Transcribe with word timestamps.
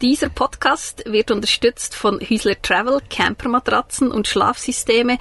Dieser 0.00 0.28
Podcast 0.28 1.02
wird 1.06 1.32
unterstützt 1.32 1.92
von 1.96 2.20
Hüsler 2.20 2.60
Travel, 2.62 3.00
Campermatratzen 3.10 4.12
und 4.12 4.28
Schlafsysteme, 4.28 5.18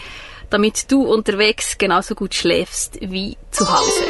damit 0.52 0.92
du 0.92 1.02
unterwegs 1.02 1.80
genauso 1.80 2.14
gut 2.14 2.36
schläfst 2.36 3.00
wie 3.02 3.38
zu 3.50 3.68
Hause. 3.68 4.04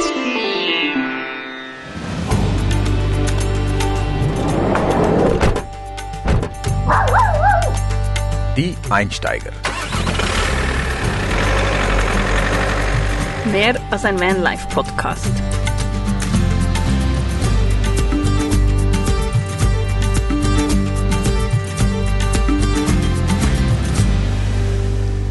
Die 8.58 8.76
Einsteiger. 8.90 9.54
Mehr 13.46 13.80
als 13.90 14.04
ein 14.04 14.20
Vanlife-Podcast. 14.20 15.32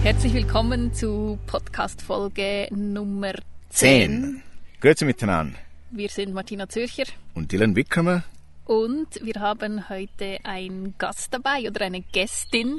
Herzlich 0.07 0.35
willkommen 0.35 0.95
zu 0.95 1.37
Podcast-Folge 1.49 2.69
Nummer 2.71 3.33
10. 3.33 3.43
Zehn. 3.71 4.43
Grüezi 4.81 5.05
miteinander. 5.05 5.59
Wir 5.91 6.09
sind 6.09 6.33
Martina 6.33 6.69
Zürcher 6.69 7.07
Und 7.35 7.51
Dylan 7.51 7.75
Wickramer. 7.75 8.23
und 8.67 9.09
wir 9.21 9.35
haben 9.41 9.89
heute 9.89 10.39
einen 10.45 10.95
Gast 10.97 11.35
dabei 11.35 11.67
oder 11.67 11.87
eine 11.87 12.03
Gästin. 12.03 12.79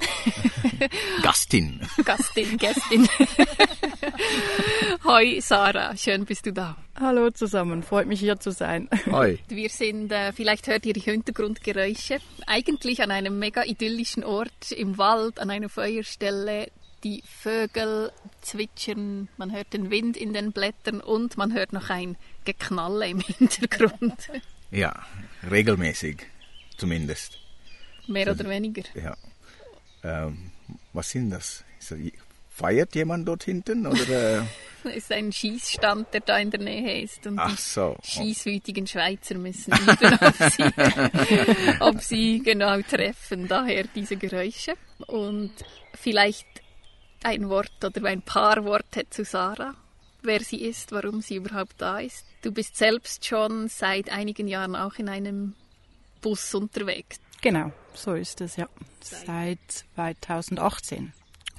Gastin. 1.21 1.81
Gastin, 2.05 2.57
Gästin. 2.57 3.09
Hoi 5.03 5.41
Sarah, 5.41 5.97
schön 5.97 6.23
bist 6.23 6.45
du 6.45 6.53
da. 6.53 6.77
Hallo 6.97 7.29
zusammen, 7.31 7.83
freut 7.83 8.07
mich 8.07 8.21
hier 8.21 8.39
zu 8.39 8.51
sein. 8.51 8.89
Hoi. 9.11 9.37
Wir 9.49 9.67
sind, 9.69 10.13
äh, 10.13 10.31
vielleicht 10.31 10.67
hört 10.67 10.85
ihr 10.85 10.93
die 10.93 11.01
Hintergrundgeräusche, 11.01 12.19
eigentlich 12.45 13.01
an 13.03 13.11
einem 13.11 13.37
mega 13.37 13.65
idyllischen 13.65 14.23
Ort 14.23 14.71
im 14.71 14.97
Wald, 14.97 15.39
an 15.39 15.49
einer 15.49 15.67
Feuerstelle. 15.67 16.71
Die 17.03 17.23
Vögel 17.25 18.11
zwitschern, 18.41 19.29
man 19.37 19.51
hört 19.51 19.73
den 19.73 19.91
Wind 19.91 20.17
in 20.17 20.33
den 20.33 20.51
Blättern 20.51 20.99
und 20.99 21.37
man 21.37 21.53
hört 21.53 21.73
noch 21.73 21.89
ein 21.89 22.17
Geknalle 22.43 23.07
im 23.07 23.19
Hintergrund. 23.37 24.29
Ja, 24.71 25.05
regelmäßig. 25.49 26.25
Zumindest. 26.77 27.39
Mehr 28.07 28.31
oder 28.31 28.49
weniger. 28.49 28.83
Ja. 28.95 29.15
Ähm, 30.03 30.51
was 30.93 31.09
sind 31.09 31.29
das? 31.29 31.63
Das? 31.89 31.97
Feiert 32.49 32.95
jemand 32.95 33.27
dort 33.27 33.43
hinten? 33.43 33.85
Oder, 33.85 34.39
äh, 34.39 34.41
Es 34.83 34.95
ist 34.95 35.11
ein 35.11 35.31
Schießstand, 35.31 36.13
der 36.13 36.21
da 36.21 36.39
in 36.39 36.49
der 36.49 36.61
Nähe 36.61 37.01
ist. 37.01 37.27
Und 37.27 37.37
ach 37.37 37.55
die 37.55 37.61
so. 37.61 37.95
schießwütigen 38.01 38.87
Schweizer 38.87 39.35
müssen 39.35 39.73
üben, 39.73 40.17
ob 40.19 40.35
sie, 40.51 41.79
ob 41.79 42.01
sie 42.01 42.39
genau 42.39 42.81
treffen. 42.81 43.47
Daher 43.47 43.83
diese 43.93 44.17
Geräusche. 44.17 44.73
Und 45.05 45.51
vielleicht 45.93 46.47
ein 47.23 47.49
Wort 47.49 47.83
oder 47.83 48.05
ein 48.05 48.21
paar 48.21 48.63
Worte 48.63 49.09
zu 49.09 49.25
Sarah. 49.25 49.75
Wer 50.21 50.41
sie 50.41 50.61
ist, 50.61 50.91
warum 50.91 51.21
sie 51.21 51.35
überhaupt 51.35 51.75
da 51.77 51.99
ist. 51.99 52.25
Du 52.41 52.51
bist 52.51 52.75
selbst 52.75 53.25
schon 53.25 53.67
seit 53.69 54.09
einigen 54.09 54.47
Jahren 54.47 54.75
auch 54.75 54.95
in 54.95 55.09
einem 55.09 55.53
Bus 56.21 56.53
unterwegs. 56.53 57.19
Genau, 57.41 57.71
so 57.93 58.13
ist 58.13 58.41
es, 58.41 58.55
ja. 58.55 58.67
Seit 58.99 59.85
2018. 59.95 61.13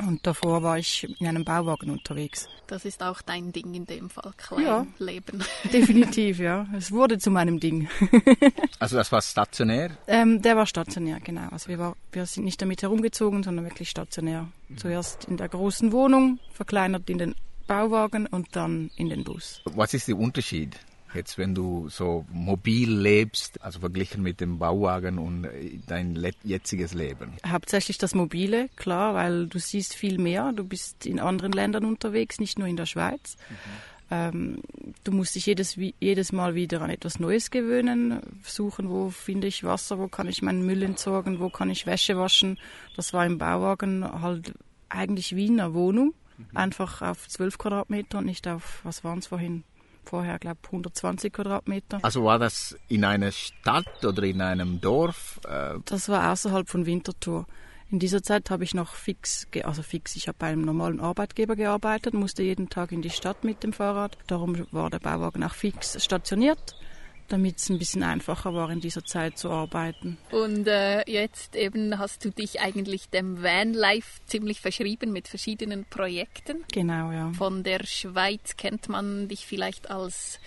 Und 0.06 0.26
davor 0.26 0.62
war 0.62 0.78
ich 0.78 1.08
in 1.20 1.26
einem 1.26 1.44
Bauwagen 1.44 1.90
unterwegs. 1.90 2.48
Das 2.66 2.84
ist 2.84 3.02
auch 3.02 3.20
dein 3.22 3.52
Ding 3.52 3.74
in 3.74 3.84
dem 3.86 4.10
Fall, 4.10 4.32
klein 4.36 4.64
Ja. 4.64 4.86
leben. 4.98 5.42
Definitiv, 5.72 6.38
ja. 6.38 6.66
Es 6.76 6.92
wurde 6.92 7.18
zu 7.18 7.30
meinem 7.30 7.60
Ding. 7.60 7.88
Also 8.80 8.96
das 8.96 9.10
war 9.10 9.20
stationär? 9.20 9.98
ähm, 10.06 10.40
der 10.40 10.56
war 10.56 10.64
stationär, 10.64 11.18
genau. 11.18 11.48
Also 11.50 11.68
wir, 11.68 11.80
war, 11.80 11.96
wir 12.12 12.24
sind 12.26 12.44
nicht 12.44 12.62
damit 12.62 12.80
herumgezogen, 12.82 13.42
sondern 13.42 13.64
wirklich 13.64 13.90
stationär. 13.90 14.46
Zuerst 14.76 15.24
in 15.24 15.36
der 15.36 15.48
großen 15.48 15.90
Wohnung, 15.90 16.38
verkleinert 16.52 17.10
in 17.10 17.18
den 17.18 17.34
Bauwagen 17.66 18.26
und 18.26 18.54
dann 18.54 18.90
in 18.96 19.08
den 19.08 19.24
Bus. 19.24 19.60
Was 19.64 19.94
ist 19.94 20.06
der 20.06 20.16
Unterschied? 20.16 20.78
Jetzt, 21.14 21.38
wenn 21.38 21.54
du 21.54 21.88
so 21.88 22.26
mobil 22.30 22.90
lebst, 22.90 23.62
also 23.62 23.80
verglichen 23.80 24.22
mit 24.22 24.40
dem 24.40 24.58
Bauwagen 24.58 25.18
und 25.18 25.44
äh, 25.44 25.78
dein 25.86 26.16
jetziges 26.44 26.94
Leben. 26.94 27.32
Hauptsächlich 27.46 27.98
das 27.98 28.14
Mobile, 28.14 28.68
klar, 28.76 29.14
weil 29.14 29.46
du 29.46 29.58
siehst 29.58 29.94
viel 29.94 30.18
mehr. 30.18 30.52
Du 30.52 30.64
bist 30.64 31.06
in 31.06 31.18
anderen 31.20 31.52
Ländern 31.52 31.84
unterwegs, 31.84 32.40
nicht 32.40 32.58
nur 32.58 32.68
in 32.68 32.76
der 32.76 32.86
Schweiz. 32.86 33.36
Ähm, 34.10 34.62
du 35.04 35.12
musst 35.12 35.34
dich 35.34 35.46
jedes, 35.46 35.76
jedes 35.76 36.32
Mal 36.32 36.54
wieder 36.54 36.80
an 36.80 36.90
etwas 36.90 37.20
Neues 37.20 37.50
gewöhnen, 37.50 38.20
suchen, 38.42 38.88
wo 38.88 39.10
finde 39.10 39.46
ich 39.46 39.64
Wasser, 39.64 39.98
wo 39.98 40.08
kann 40.08 40.28
ich 40.28 40.40
meinen 40.40 40.64
Müll 40.64 40.82
entsorgen, 40.82 41.40
wo 41.40 41.50
kann 41.50 41.70
ich 41.70 41.86
Wäsche 41.86 42.16
waschen. 42.16 42.58
Das 42.96 43.12
war 43.12 43.26
im 43.26 43.38
Bauwagen 43.38 44.04
halt 44.22 44.54
eigentlich 44.88 45.36
wie 45.36 45.46
in 45.46 45.60
einer 45.60 45.74
Wohnung, 45.74 46.14
einfach 46.54 47.02
auf 47.02 47.28
12 47.28 47.58
Quadratmeter 47.58 48.18
und 48.18 48.26
nicht 48.26 48.48
auf, 48.48 48.80
was 48.84 49.04
waren 49.04 49.18
es 49.18 49.26
vorhin? 49.26 49.64
Vorher, 50.08 50.38
glaube 50.38 50.56
ich, 50.62 50.68
120 50.68 51.32
Quadratmeter. 51.32 51.98
Also 52.02 52.24
war 52.24 52.38
das 52.38 52.78
in 52.88 53.04
einer 53.04 53.30
Stadt 53.30 54.04
oder 54.04 54.22
in 54.22 54.40
einem 54.40 54.80
Dorf? 54.80 55.38
Äh, 55.46 55.74
Das 55.84 56.08
war 56.08 56.32
außerhalb 56.32 56.66
von 56.66 56.86
Winterthur. 56.86 57.46
In 57.90 57.98
dieser 57.98 58.22
Zeit 58.22 58.50
habe 58.50 58.64
ich 58.64 58.74
noch 58.74 58.94
fix, 58.94 59.46
also 59.64 59.82
fix, 59.82 60.16
ich 60.16 60.28
habe 60.28 60.36
bei 60.38 60.46
einem 60.48 60.62
normalen 60.62 61.00
Arbeitgeber 61.00 61.56
gearbeitet, 61.56 62.14
musste 62.14 62.42
jeden 62.42 62.70
Tag 62.70 62.92
in 62.92 63.02
die 63.02 63.10
Stadt 63.10 63.44
mit 63.44 63.62
dem 63.62 63.72
Fahrrad. 63.74 64.16
Darum 64.26 64.66
war 64.72 64.88
der 64.88 64.98
Bauwagen 64.98 65.42
auch 65.42 65.54
fix 65.54 66.02
stationiert, 66.02 66.74
damit 67.28 67.58
es 67.58 67.68
ein 67.68 67.78
bisschen 67.78 68.02
einfacher 68.02 68.54
war, 68.54 68.70
in 68.70 68.80
dieser 68.80 69.04
Zeit 69.04 69.38
zu 69.38 69.50
arbeiten. 69.50 70.18
Und 70.30 70.66
äh, 70.66 71.08
jetzt 71.10 71.54
eben 71.54 71.98
hast 71.98 72.24
du 72.24 72.30
dich 72.30 72.60
eigentlich 72.60 73.10
dem 73.10 73.42
Vanlife 73.42 74.20
ziemlich 74.26 74.60
verschrieben 74.60 75.12
mit 75.12 75.28
verschiedenen 75.28 75.84
Projekten. 75.84 76.64
Genau, 76.72 77.12
ja. 77.12 77.32
Von 77.32 77.62
der 77.62 77.84
Schweiz 77.84 78.56
kennt 78.56 78.88
man 78.88 79.28
dich 79.28 79.46
vielleicht 79.46 79.90
als 79.90 80.40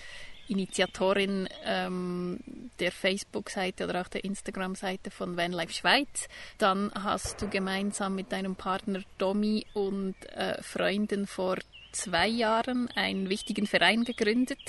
Initiatorin 0.51 1.47
ähm, 1.63 2.39
der 2.79 2.91
Facebook-Seite 2.91 3.85
oder 3.85 4.01
auch 4.01 4.09
der 4.09 4.25
Instagram-Seite 4.25 5.09
von 5.09 5.37
Vanlife 5.37 5.73
Schweiz. 5.73 6.27
Dann 6.57 6.91
hast 6.93 7.41
du 7.41 7.47
gemeinsam 7.47 8.15
mit 8.15 8.31
deinem 8.31 8.55
Partner 8.55 9.01
Domi 9.17 9.65
und 9.73 10.15
äh, 10.35 10.61
Freunden 10.61 11.25
vor 11.25 11.57
zwei 11.91 12.27
Jahren 12.27 12.89
einen 12.95 13.29
wichtigen 13.29 13.67
Verein 13.67 14.03
gegründet. 14.03 14.59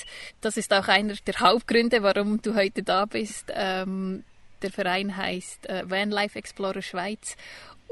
Das 0.41 0.56
ist 0.56 0.72
auch 0.72 0.88
einer 0.88 1.15
der 1.27 1.41
Hauptgründe, 1.41 2.03
warum 2.03 2.43
du 2.43 2.55
heute 2.55 2.83
da 2.83 3.05
bist. 3.05 3.53
Ähm, 3.55 4.25
der 4.62 4.71
Verein 4.71 5.16
heißt 5.16 5.69
äh, 5.69 5.91
Vanlife 5.91 6.38
Explorer 6.38 6.82
Schweiz. 6.82 7.37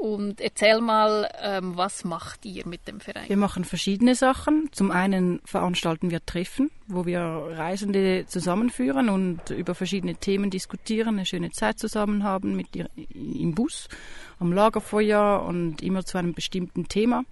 Und 0.01 0.41
erzähl 0.41 0.81
mal, 0.81 1.29
ähm, 1.43 1.77
was 1.77 2.03
macht 2.03 2.43
ihr 2.43 2.65
mit 2.65 2.87
dem 2.87 2.99
Verein? 2.99 3.29
Wir 3.29 3.37
machen 3.37 3.63
verschiedene 3.63 4.15
Sachen. 4.15 4.67
Zum 4.71 4.89
einen 4.89 5.41
veranstalten 5.45 6.09
wir 6.09 6.25
Treffen, 6.25 6.71
wo 6.87 7.05
wir 7.05 7.19
Reisende 7.21 8.25
zusammenführen 8.25 9.09
und 9.09 9.51
über 9.51 9.75
verschiedene 9.75 10.15
Themen 10.15 10.49
diskutieren, 10.49 11.09
eine 11.09 11.27
schöne 11.27 11.51
Zeit 11.51 11.77
zusammen 11.77 12.23
haben 12.23 12.55
mit 12.55 12.75
ihr 12.75 12.89
im 13.13 13.53
Bus, 13.53 13.89
am 14.39 14.51
Lagerfeuer 14.51 15.45
und 15.47 15.83
immer 15.83 16.03
zu 16.03 16.17
einem 16.17 16.33
bestimmten 16.33 16.87
Thema. 16.87 17.23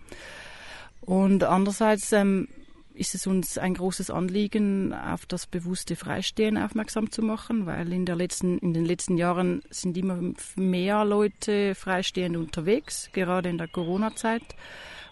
Und 1.09 1.43
andererseits 1.43 2.11
ähm, 2.11 2.49
ist 2.93 3.15
es 3.15 3.25
uns 3.25 3.57
ein 3.57 3.73
großes 3.73 4.11
Anliegen, 4.11 4.93
auf 4.93 5.25
das 5.25 5.47
bewusste 5.47 5.95
Freistehen 5.95 6.55
aufmerksam 6.55 7.09
zu 7.09 7.23
machen, 7.23 7.65
weil 7.65 7.91
in, 7.91 8.05
der 8.05 8.15
letzten, 8.15 8.59
in 8.59 8.75
den 8.75 8.85
letzten 8.85 9.17
Jahren 9.17 9.63
sind 9.71 9.97
immer 9.97 10.19
mehr 10.55 11.03
Leute 11.05 11.73
freistehend 11.73 12.37
unterwegs, 12.37 13.09
gerade 13.11 13.49
in 13.49 13.57
der 13.57 13.67
Corona-Zeit. 13.67 14.43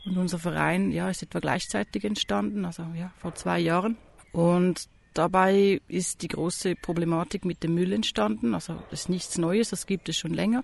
Und 0.05 0.19
unser 0.19 0.37
Verein 0.37 0.91
ja, 0.91 1.09
ist 1.09 1.23
etwa 1.23 1.39
gleichzeitig 1.39 2.03
entstanden, 2.03 2.63
also 2.63 2.83
ja, 2.93 3.11
vor 3.17 3.33
zwei 3.33 3.57
Jahren. 3.57 3.97
Und 4.33 4.89
dabei 5.17 5.81
ist 5.87 6.21
die 6.21 6.27
große 6.27 6.75
Problematik 6.75 7.45
mit 7.45 7.63
dem 7.63 7.75
Müll 7.75 7.93
entstanden. 7.93 8.53
Also 8.53 8.75
das 8.89 9.01
ist 9.01 9.09
nichts 9.09 9.37
Neues, 9.37 9.69
das 9.69 9.85
gibt 9.85 10.09
es 10.09 10.17
schon 10.17 10.33
länger. 10.33 10.63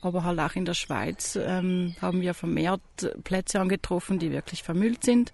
Aber 0.00 0.24
halt 0.24 0.40
auch 0.40 0.54
in 0.54 0.64
der 0.64 0.74
Schweiz 0.74 1.38
ähm, 1.40 1.94
haben 2.00 2.20
wir 2.20 2.34
vermehrt 2.34 2.80
Plätze 3.22 3.60
angetroffen, 3.60 4.18
die 4.18 4.32
wirklich 4.32 4.62
vermüllt 4.62 5.04
sind. 5.04 5.32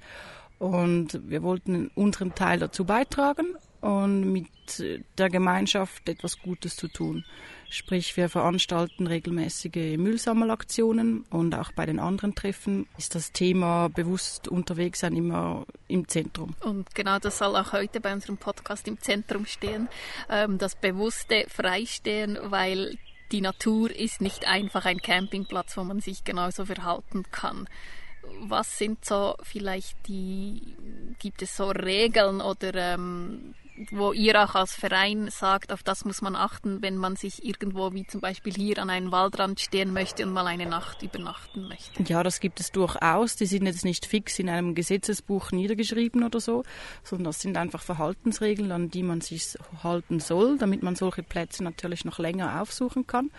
Und 0.58 1.20
wir 1.28 1.42
wollten 1.42 1.90
unseren 1.94 2.34
Teil 2.34 2.58
dazu 2.58 2.84
beitragen 2.84 3.56
und 3.80 4.32
mit 4.32 4.48
der 5.16 5.30
Gemeinschaft 5.30 6.08
etwas 6.08 6.38
Gutes 6.40 6.76
zu 6.76 6.88
tun. 6.88 7.24
Sprich, 7.70 8.16
wir 8.16 8.30
veranstalten 8.30 9.06
regelmäßige 9.06 9.98
Müllsammelaktionen 9.98 11.24
und 11.30 11.54
auch 11.54 11.70
bei 11.72 11.84
den 11.84 11.98
anderen 11.98 12.34
Treffen 12.34 12.86
ist 12.96 13.14
das 13.14 13.32
Thema 13.32 13.88
bewusst 13.88 14.48
unterwegs 14.48 15.00
sein 15.00 15.14
immer 15.14 15.66
im 15.86 16.08
Zentrum. 16.08 16.54
Und 16.60 16.94
genau 16.94 17.18
das 17.18 17.38
soll 17.38 17.56
auch 17.56 17.72
heute 17.72 18.00
bei 18.00 18.12
unserem 18.12 18.38
Podcast 18.38 18.88
im 18.88 18.98
Zentrum 19.00 19.44
stehen. 19.44 19.88
Ähm, 20.30 20.56
das 20.56 20.76
bewusste 20.76 21.44
Freistehen, 21.48 22.38
weil 22.42 22.96
die 23.32 23.42
Natur 23.42 23.94
ist 23.94 24.22
nicht 24.22 24.46
einfach 24.46 24.86
ein 24.86 24.98
Campingplatz, 24.98 25.76
wo 25.76 25.84
man 25.84 26.00
sich 26.00 26.24
genauso 26.24 26.64
verhalten 26.64 27.24
kann. 27.30 27.68
Was 28.40 28.78
sind 28.78 29.04
so 29.04 29.36
vielleicht 29.42 30.08
die, 30.08 30.74
gibt 31.18 31.42
es 31.42 31.56
so 31.56 31.68
Regeln 31.68 32.40
oder 32.40 32.74
ähm, 32.74 33.54
wo 33.90 34.12
ihr 34.12 34.42
auch 34.42 34.54
als 34.54 34.74
Verein 34.74 35.28
sagt, 35.30 35.72
auf 35.72 35.82
das 35.82 36.04
muss 36.04 36.22
man 36.22 36.36
achten, 36.36 36.82
wenn 36.82 36.96
man 36.96 37.16
sich 37.16 37.44
irgendwo 37.44 37.92
wie 37.92 38.06
zum 38.06 38.20
Beispiel 38.20 38.52
hier 38.54 38.78
an 38.78 38.90
einen 38.90 39.12
Waldrand 39.12 39.60
stehen 39.60 39.92
möchte 39.92 40.26
und 40.26 40.32
mal 40.32 40.46
eine 40.46 40.66
Nacht 40.66 41.02
übernachten 41.02 41.68
möchte? 41.68 42.02
Ja, 42.04 42.22
das 42.22 42.40
gibt 42.40 42.60
es 42.60 42.72
durchaus. 42.72 43.36
Die 43.36 43.46
sind 43.46 43.66
jetzt 43.66 43.84
nicht 43.84 44.06
fix 44.06 44.38
in 44.38 44.48
einem 44.48 44.74
Gesetzesbuch 44.74 45.52
niedergeschrieben 45.52 46.24
oder 46.24 46.40
so, 46.40 46.64
sondern 47.02 47.24
das 47.24 47.40
sind 47.40 47.56
einfach 47.56 47.82
Verhaltensregeln, 47.82 48.72
an 48.72 48.90
die 48.90 49.02
man 49.02 49.20
sich 49.20 49.56
halten 49.82 50.20
soll, 50.20 50.58
damit 50.58 50.82
man 50.82 50.96
solche 50.96 51.22
Plätze 51.22 51.64
natürlich 51.64 52.04
noch 52.04 52.18
länger 52.18 52.60
aufsuchen 52.60 53.06
kann. 53.06 53.30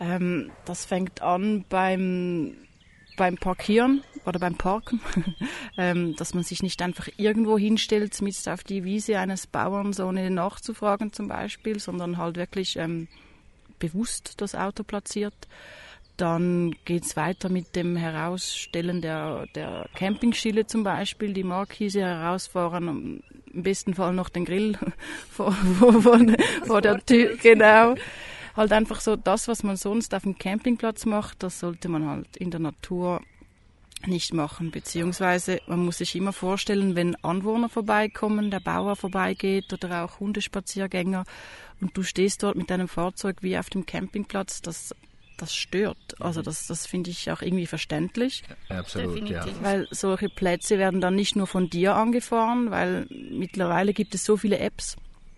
Ähm, 0.00 0.50
das 0.64 0.84
fängt 0.84 1.22
an 1.22 1.64
beim 1.68 2.56
beim 3.16 3.36
Parkieren 3.36 4.02
oder 4.24 4.38
beim 4.38 4.56
Parken, 4.56 5.00
ähm, 5.78 6.14
dass 6.16 6.34
man 6.34 6.42
sich 6.42 6.62
nicht 6.62 6.82
einfach 6.82 7.08
irgendwo 7.16 7.58
hinstellt, 7.58 8.20
mit 8.22 8.36
auf 8.48 8.64
die 8.64 8.84
Wiese 8.84 9.18
eines 9.18 9.46
Bauern, 9.46 9.92
so 9.92 10.06
ohne 10.06 10.30
nachzufragen 10.30 11.12
zum 11.12 11.28
Beispiel, 11.28 11.78
sondern 11.78 12.18
halt 12.18 12.36
wirklich 12.36 12.76
ähm, 12.76 13.08
bewusst 13.78 14.40
das 14.40 14.54
Auto 14.54 14.82
platziert. 14.82 15.34
Dann 16.16 16.74
geht 16.86 17.04
es 17.04 17.16
weiter 17.16 17.50
mit 17.50 17.76
dem 17.76 17.94
Herausstellen 17.94 19.02
der, 19.02 19.46
der 19.54 19.86
Campingstille 19.94 20.66
zum 20.66 20.82
Beispiel, 20.82 21.34
die 21.34 21.44
Markise 21.44 22.00
herausfahren, 22.00 23.22
im 23.52 23.62
besten 23.62 23.94
Fall 23.94 24.14
noch 24.14 24.30
den 24.30 24.46
Grill 24.46 24.78
vor, 25.30 25.52
vor, 25.52 26.00
vor, 26.00 26.18
vor 26.64 26.80
der 26.80 27.04
Tür, 27.04 27.36
genau 27.36 27.94
halt 28.56 28.72
einfach 28.72 29.00
so 29.00 29.16
das, 29.16 29.48
was 29.48 29.62
man 29.62 29.76
sonst 29.76 30.14
auf 30.14 30.22
dem 30.22 30.38
Campingplatz 30.38 31.06
macht, 31.06 31.42
das 31.42 31.60
sollte 31.60 31.88
man 31.88 32.08
halt 32.08 32.36
in 32.36 32.50
der 32.50 32.60
Natur 32.60 33.20
nicht 34.06 34.34
machen. 34.34 34.70
Beziehungsweise 34.70 35.60
man 35.66 35.84
muss 35.84 35.98
sich 35.98 36.14
immer 36.16 36.32
vorstellen, 36.32 36.96
wenn 36.96 37.14
Anwohner 37.16 37.68
vorbeikommen, 37.68 38.50
der 38.50 38.60
Bauer 38.60 38.96
vorbeigeht 38.96 39.72
oder 39.72 40.04
auch 40.04 40.20
Hundespaziergänger 40.20 41.24
und 41.80 41.96
du 41.96 42.02
stehst 42.02 42.42
dort 42.42 42.56
mit 42.56 42.70
deinem 42.70 42.88
Fahrzeug 42.88 43.38
wie 43.40 43.58
auf 43.58 43.70
dem 43.70 43.86
Campingplatz, 43.86 44.62
das 44.62 44.94
das 45.36 45.54
stört. 45.54 46.20
Also 46.20 46.42
das, 46.42 46.66
das 46.66 46.86
finde 46.86 47.10
ich 47.10 47.30
auch 47.30 47.42
irgendwie 47.42 47.66
verständlich. 47.66 48.42
Absolut, 48.68 49.16
Definitiv. 49.16 49.46
ja. 49.46 49.62
Weil 49.62 49.86
solche 49.90 50.28
Plätze 50.28 50.78
werden 50.78 51.00
dann 51.00 51.14
nicht 51.14 51.36
nur 51.36 51.46
von 51.46 51.68
dir 51.68 51.94
angefahren, 51.94 52.70
weil 52.70 53.06
mittlerweile 53.10 53.92
gibt 53.92 54.14
es 54.14 54.24
so 54.24 54.36
viele 54.36 54.58
Apps, 54.58 54.96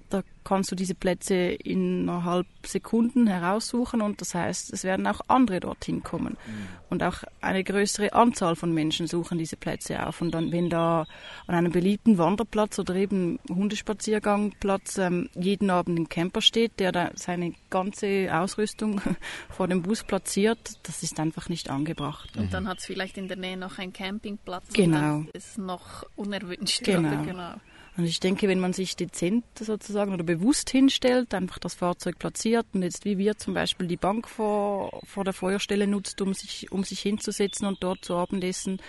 da 0.08 0.22
kannst 0.44 0.72
du 0.72 0.76
diese 0.76 0.94
Plätze 0.94 1.34
innerhalb 1.34 2.46
Sekunden 2.64 3.26
heraussuchen 3.26 4.00
und 4.00 4.20
das 4.22 4.34
heißt, 4.34 4.72
es 4.72 4.82
werden 4.82 5.06
auch 5.06 5.20
andere 5.28 5.60
dorthin 5.60 6.02
kommen. 6.02 6.38
Mhm. 6.46 6.68
Und 6.88 7.02
auch 7.02 7.22
eine 7.42 7.62
größere 7.62 8.14
Anzahl 8.14 8.56
von 8.56 8.72
Menschen 8.72 9.06
suchen 9.06 9.36
diese 9.36 9.56
Plätze 9.56 10.06
auf. 10.06 10.22
Und 10.22 10.30
dann, 10.32 10.50
wenn 10.50 10.70
da 10.70 11.06
an 11.46 11.54
einem 11.54 11.70
beliebten 11.70 12.16
Wanderplatz 12.16 12.78
oder 12.78 12.94
eben 12.94 13.38
Hundespaziergangplatz 13.50 14.96
ähm, 14.96 15.28
jeden 15.34 15.68
Abend 15.68 15.98
ein 15.98 16.08
Camper 16.08 16.40
steht, 16.40 16.80
der 16.80 16.92
da 16.92 17.10
seine 17.14 17.52
ganze 17.68 18.28
Ausrüstung 18.32 19.02
vor 19.50 19.68
dem 19.68 19.82
Bus 19.82 20.02
platziert, 20.02 20.78
das 20.84 21.02
ist 21.02 21.20
einfach 21.20 21.50
nicht 21.50 21.68
angebracht. 21.68 22.36
Und 22.38 22.54
dann 22.54 22.68
hat 22.68 22.78
es 22.78 22.86
vielleicht 22.86 23.18
in 23.18 23.28
der 23.28 23.36
Nähe 23.36 23.58
noch 23.58 23.78
einen 23.78 23.92
Campingplatz. 23.92 24.72
Genau. 24.72 25.24
Das 25.34 25.44
ist 25.44 25.58
noch 25.58 26.04
unerwünscht. 26.16 26.84
Genau. 26.84 27.22
genau. 27.22 27.54
Und 27.98 28.04
ich 28.04 28.20
denke, 28.20 28.46
wenn 28.46 28.60
man 28.60 28.72
sich 28.72 28.94
dezent 28.94 29.44
sozusagen 29.58 30.14
oder 30.14 30.22
bewusst 30.22 30.70
hinstellt, 30.70 31.34
einfach 31.34 31.58
das 31.58 31.74
Fahrzeug 31.74 32.16
platziert 32.20 32.64
und 32.72 32.84
jetzt 32.84 33.04
wie 33.04 33.18
wir 33.18 33.36
zum 33.38 33.54
Beispiel 33.54 33.88
die 33.88 33.96
Bank 33.96 34.28
vor, 34.28 35.00
vor 35.04 35.24
der 35.24 35.32
Feuerstelle 35.32 35.88
nutzt, 35.88 36.22
um 36.22 36.32
sich, 36.32 36.70
um 36.70 36.84
sich 36.84 37.00
hinzusetzen 37.00 37.66
und 37.66 37.82
dort 37.82 38.04
zu 38.04 38.14
Abendessen, 38.14 38.80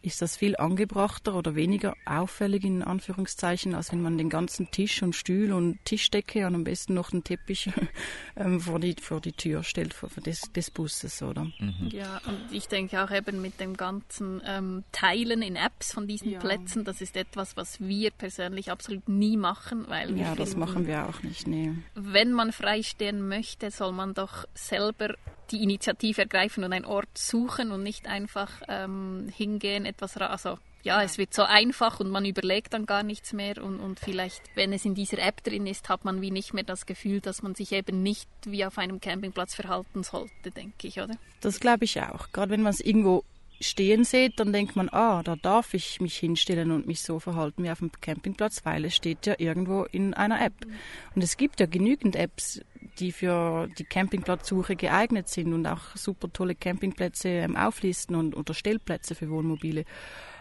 ist 0.00 0.22
das 0.22 0.36
viel 0.36 0.56
angebrachter 0.56 1.34
oder 1.34 1.54
weniger 1.54 1.94
auffällig 2.04 2.64
in 2.64 2.82
Anführungszeichen, 2.82 3.74
als 3.74 3.92
wenn 3.92 4.00
man 4.00 4.16
den 4.16 4.28
ganzen 4.28 4.70
Tisch 4.70 5.02
und 5.02 5.14
Stuhl 5.14 5.52
und 5.52 5.84
Tischdecke 5.84 6.46
und 6.46 6.54
am 6.54 6.64
besten 6.64 6.94
noch 6.94 7.12
einen 7.12 7.24
Teppich 7.24 7.70
ähm, 8.36 8.60
vor, 8.60 8.78
die, 8.78 8.94
vor 9.00 9.20
die 9.20 9.32
Tür 9.32 9.64
stellt 9.64 9.92
vor, 9.92 10.08
vor 10.08 10.22
des, 10.22 10.52
des 10.52 10.70
Busses, 10.70 11.22
oder? 11.22 11.44
Mhm. 11.58 11.88
Ja, 11.90 12.20
und 12.26 12.52
ich 12.52 12.68
denke 12.68 13.02
auch 13.02 13.10
eben 13.10 13.42
mit 13.42 13.58
dem 13.60 13.76
ganzen 13.76 14.40
ähm, 14.46 14.84
Teilen 14.92 15.42
in 15.42 15.56
Apps 15.56 15.92
von 15.92 16.06
diesen 16.06 16.30
ja. 16.30 16.38
Plätzen, 16.38 16.84
das 16.84 17.00
ist 17.00 17.16
etwas, 17.16 17.56
was 17.56 17.80
wir 17.80 18.10
persönlich 18.10 18.70
absolut 18.70 19.08
nie 19.08 19.36
machen, 19.36 19.86
weil 19.88 20.16
ja, 20.16 20.34
das 20.34 20.50
finden, 20.50 20.60
machen 20.60 20.86
wir 20.86 21.08
auch 21.08 21.22
nicht, 21.22 21.46
nee. 21.46 21.72
Wenn 21.94 22.32
man 22.32 22.52
freistehen 22.52 23.26
möchte, 23.26 23.70
soll 23.70 23.92
man 23.92 24.14
doch 24.14 24.44
selber 24.54 25.14
die 25.50 25.62
Initiative 25.62 26.22
ergreifen 26.22 26.64
und 26.64 26.72
einen 26.72 26.84
Ort 26.84 27.16
suchen 27.16 27.72
und 27.72 27.82
nicht 27.82 28.06
einfach 28.06 28.50
ähm, 28.68 29.30
hingehen, 29.34 29.86
etwas 29.86 30.16
also 30.16 30.58
ja, 30.84 31.02
es 31.02 31.18
wird 31.18 31.34
so 31.34 31.42
einfach 31.42 32.00
und 32.00 32.08
man 32.08 32.24
überlegt 32.24 32.72
dann 32.72 32.86
gar 32.86 33.02
nichts 33.02 33.32
mehr 33.32 33.62
und, 33.62 33.80
und 33.80 33.98
vielleicht, 34.00 34.42
wenn 34.54 34.72
es 34.72 34.84
in 34.84 34.94
dieser 34.94 35.18
App 35.18 35.42
drin 35.42 35.66
ist, 35.66 35.88
hat 35.88 36.04
man 36.04 36.22
wie 36.22 36.30
nicht 36.30 36.54
mehr 36.54 36.64
das 36.64 36.86
Gefühl, 36.86 37.20
dass 37.20 37.42
man 37.42 37.54
sich 37.54 37.72
eben 37.72 38.02
nicht 38.02 38.28
wie 38.46 38.64
auf 38.64 38.78
einem 38.78 39.00
Campingplatz 39.00 39.54
verhalten 39.54 40.02
sollte, 40.02 40.50
denke 40.50 40.86
ich, 40.86 41.00
oder? 41.00 41.16
Das 41.40 41.60
glaube 41.60 41.84
ich 41.84 42.00
auch. 42.00 42.30
Gerade 42.32 42.52
wenn 42.52 42.62
man 42.62 42.72
es 42.72 42.80
irgendwo 42.80 43.24
stehen 43.60 44.04
seht, 44.04 44.38
dann 44.38 44.52
denkt 44.52 44.76
man, 44.76 44.88
ah, 44.88 45.22
da 45.22 45.36
darf 45.36 45.74
ich 45.74 46.00
mich 46.00 46.16
hinstellen 46.16 46.70
und 46.70 46.86
mich 46.86 47.02
so 47.02 47.18
verhalten 47.18 47.64
wie 47.64 47.70
auf 47.70 47.80
dem 47.80 47.90
Campingplatz, 48.00 48.64
weil 48.64 48.84
es 48.84 48.94
steht 48.94 49.26
ja 49.26 49.34
irgendwo 49.38 49.82
in 49.84 50.14
einer 50.14 50.40
App. 50.40 50.54
Mhm. 50.64 50.74
Und 51.16 51.24
es 51.24 51.36
gibt 51.36 51.60
ja 51.60 51.66
genügend 51.66 52.14
Apps, 52.16 52.60
die 52.98 53.12
für 53.12 53.68
die 53.78 53.84
Campingplatzsuche 53.84 54.76
geeignet 54.76 55.28
sind 55.28 55.52
und 55.52 55.66
auch 55.66 55.96
super 55.96 56.32
tolle 56.32 56.54
Campingplätze 56.54 57.28
ähm, 57.28 57.56
auflisten 57.56 58.16
und 58.16 58.36
oder 58.36 58.54
Stellplätze 58.54 59.14
für 59.14 59.30
Wohnmobile. 59.30 59.84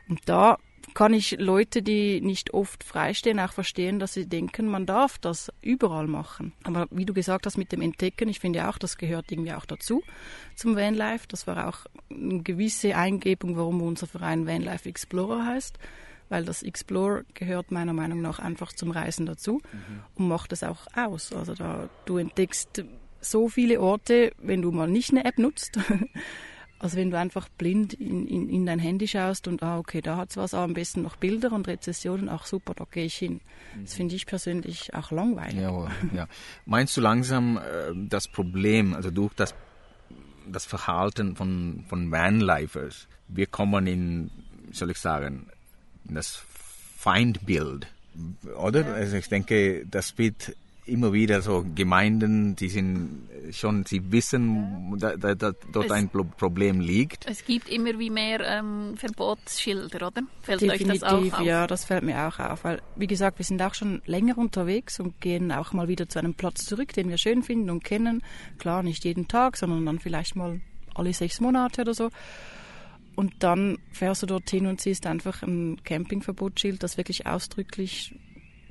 Und 0.10 0.28
da 0.28 0.58
kann 0.94 1.14
ich 1.14 1.38
Leute, 1.40 1.82
die 1.82 2.22
nicht 2.22 2.54
oft 2.54 2.84
freistehen, 2.84 3.40
auch 3.40 3.52
verstehen, 3.52 4.00
dass 4.00 4.14
sie 4.14 4.28
denken, 4.28 4.68
man 4.68 4.86
darf 4.86 5.18
das 5.20 5.52
überall 5.62 6.08
machen. 6.08 6.54
Aber 6.64 6.88
wie 6.92 7.06
du 7.06 7.14
gesagt 7.14 7.46
hast 7.46 7.58
mit 7.58 7.72
dem 7.72 7.82
Entdecken, 7.82 8.30
ich 8.30 8.40
finde 8.40 8.68
auch, 8.70 8.78
das 8.78 8.98
gehört 8.98 9.32
irgendwie 9.32 9.54
auch 9.54 9.66
dazu 9.66 10.02
zum 10.56 10.76
Vanlife. 10.76 11.28
Das 11.28 11.46
war 11.46 11.68
auch 11.68 11.86
eine 12.10 12.42
gewisse 12.42 12.96
Eingebung, 12.96 13.58
warum 13.58 13.82
unser 13.82 14.08
Verein 14.08 14.48
Vanlife 14.48 14.88
Explorer 14.88 15.46
heißt 15.46 15.78
weil 16.30 16.46
das 16.46 16.64
Explore 16.64 17.26
gehört 17.34 17.72
meiner 17.72 17.94
Meinung 17.94 18.22
nach 18.22 18.40
einfach 18.40 18.74
zum 18.74 18.92
Reisen 18.92 19.26
dazu 19.26 19.62
mhm. 19.72 20.02
und 20.16 20.28
macht 20.28 20.54
es 20.54 20.64
auch 20.64 20.88
aus. 20.96 21.34
Also 21.34 21.54
da 21.54 21.90
du 22.06 22.18
entdeckst 22.18 22.84
so 23.22 23.50
viele 23.50 23.82
Orte, 23.82 24.32
wenn 24.38 24.62
du 24.62 24.72
mal 24.72 24.88
nicht 24.88 25.12
eine 25.12 25.26
App 25.26 25.38
nutzt. 25.38 25.80
Also 26.80 26.98
wenn 26.98 27.10
du 27.10 27.18
einfach 27.18 27.50
blind 27.50 27.94
in, 27.96 28.28
in, 28.28 28.50
in 28.50 28.66
dein 28.68 28.78
Handy 28.78 29.08
schaust 29.08 29.48
und, 29.48 29.64
ah, 29.64 29.80
okay, 29.80 30.02
da 30.02 30.16
hat 30.16 30.30
es 30.30 30.38
was, 30.38 30.54
aber 30.54 30.64
am 30.64 30.76
besten 30.76 31.02
noch 31.02 31.16
Bilder 31.16 31.52
und 31.52 31.68
Rezessionen, 31.68 32.30
ach 32.30 32.46
super, 32.46 32.76
da 32.76 32.86
gehe 32.90 33.06
ich 33.06 33.16
hin. 33.16 33.42
Das 33.82 33.96
finde 33.96 34.16
ich 34.16 34.28
persönlich 34.28 34.94
auch 34.94 35.10
langweilig. 35.10 35.56
Ja, 35.56 35.88
ja. 36.14 36.28
Meinst 36.66 36.96
du 36.96 37.02
langsam 37.02 37.58
äh, 37.58 37.94
das 37.96 38.28
Problem, 38.28 38.94
also 38.94 39.10
durch 39.10 39.34
das, 39.34 39.56
das 40.48 40.66
Verhalten 40.66 41.36
von, 41.36 41.84
von 41.88 42.12
Vanlifers, 42.12 43.08
wir 43.28 43.48
kommen 43.48 43.88
in, 43.88 44.32
soll 44.72 44.92
ich 44.92 45.00
sagen, 45.00 45.48
das 46.16 46.44
Feindbild, 46.98 47.88
oder? 48.58 48.82
Ja. 48.82 48.94
Also 48.94 49.18
ich 49.18 49.30
denke, 49.30 49.86
das 49.90 50.18
wird 50.18 50.56
immer 50.88 51.14
wieder 51.14 51.42
so 51.42 51.66
Gemeinden, 51.76 52.56
die 52.56 52.70
sind 52.70 53.28
schon, 53.52 53.86
sie 53.86 54.12
wissen, 54.12 54.98
ja. 55.00 55.16
da, 55.18 55.36
da, 55.36 55.52
dort 55.72 55.86
es, 55.86 55.92
ein 55.92 56.10
Problem 56.10 56.80
liegt. 56.80 57.26
Es 57.28 57.46
gibt 57.46 57.70
immer 57.70 58.00
wie 58.00 58.10
mehr 58.10 58.40
ähm, 58.42 58.96
Verbotsschilder, 58.96 60.08
oder? 60.08 60.22
Fällt 60.42 60.62
Definitiv, 60.62 60.92
euch 60.94 61.00
das 61.00 61.04
auch 61.04 61.40
auf? 61.40 61.46
ja, 61.46 61.68
das 61.68 61.86
fällt 61.86 62.04
mir 62.04 62.28
auch 62.28 62.40
auf, 62.40 62.64
weil, 62.64 62.82
wie 62.96 63.08
gesagt, 63.08 63.38
wir 63.38 63.46
sind 63.46 63.62
auch 63.62 63.74
schon 63.74 64.02
länger 64.06 64.38
unterwegs 64.38 65.00
und 65.00 65.20
gehen 65.22 65.52
auch 65.52 65.74
mal 65.74 65.88
wieder 65.88 66.10
zu 66.10 66.20
einem 66.20 66.34
Platz 66.34 66.66
zurück, 66.66 66.94
den 66.94 67.10
wir 67.10 67.18
schön 67.18 67.44
finden 67.44 67.70
und 67.70 67.84
kennen. 67.84 68.24
Klar, 68.58 68.84
nicht 68.84 69.04
jeden 69.06 69.28
Tag, 69.28 69.58
sondern 69.58 69.86
dann 69.86 70.00
vielleicht 70.00 70.36
mal 70.36 70.62
alle 70.96 71.14
sechs 71.14 71.40
Monate 71.40 71.82
oder 71.82 71.94
so. 71.94 72.10
Und 73.18 73.34
dann 73.40 73.80
fährst 73.92 74.22
du 74.22 74.28
dorthin 74.28 74.68
und 74.68 74.80
siehst 74.80 75.08
einfach 75.08 75.42
ein 75.42 75.84
Campingverbotsschild, 75.84 76.84
das 76.84 76.98
wirklich 76.98 77.26
ausdrücklich 77.26 78.14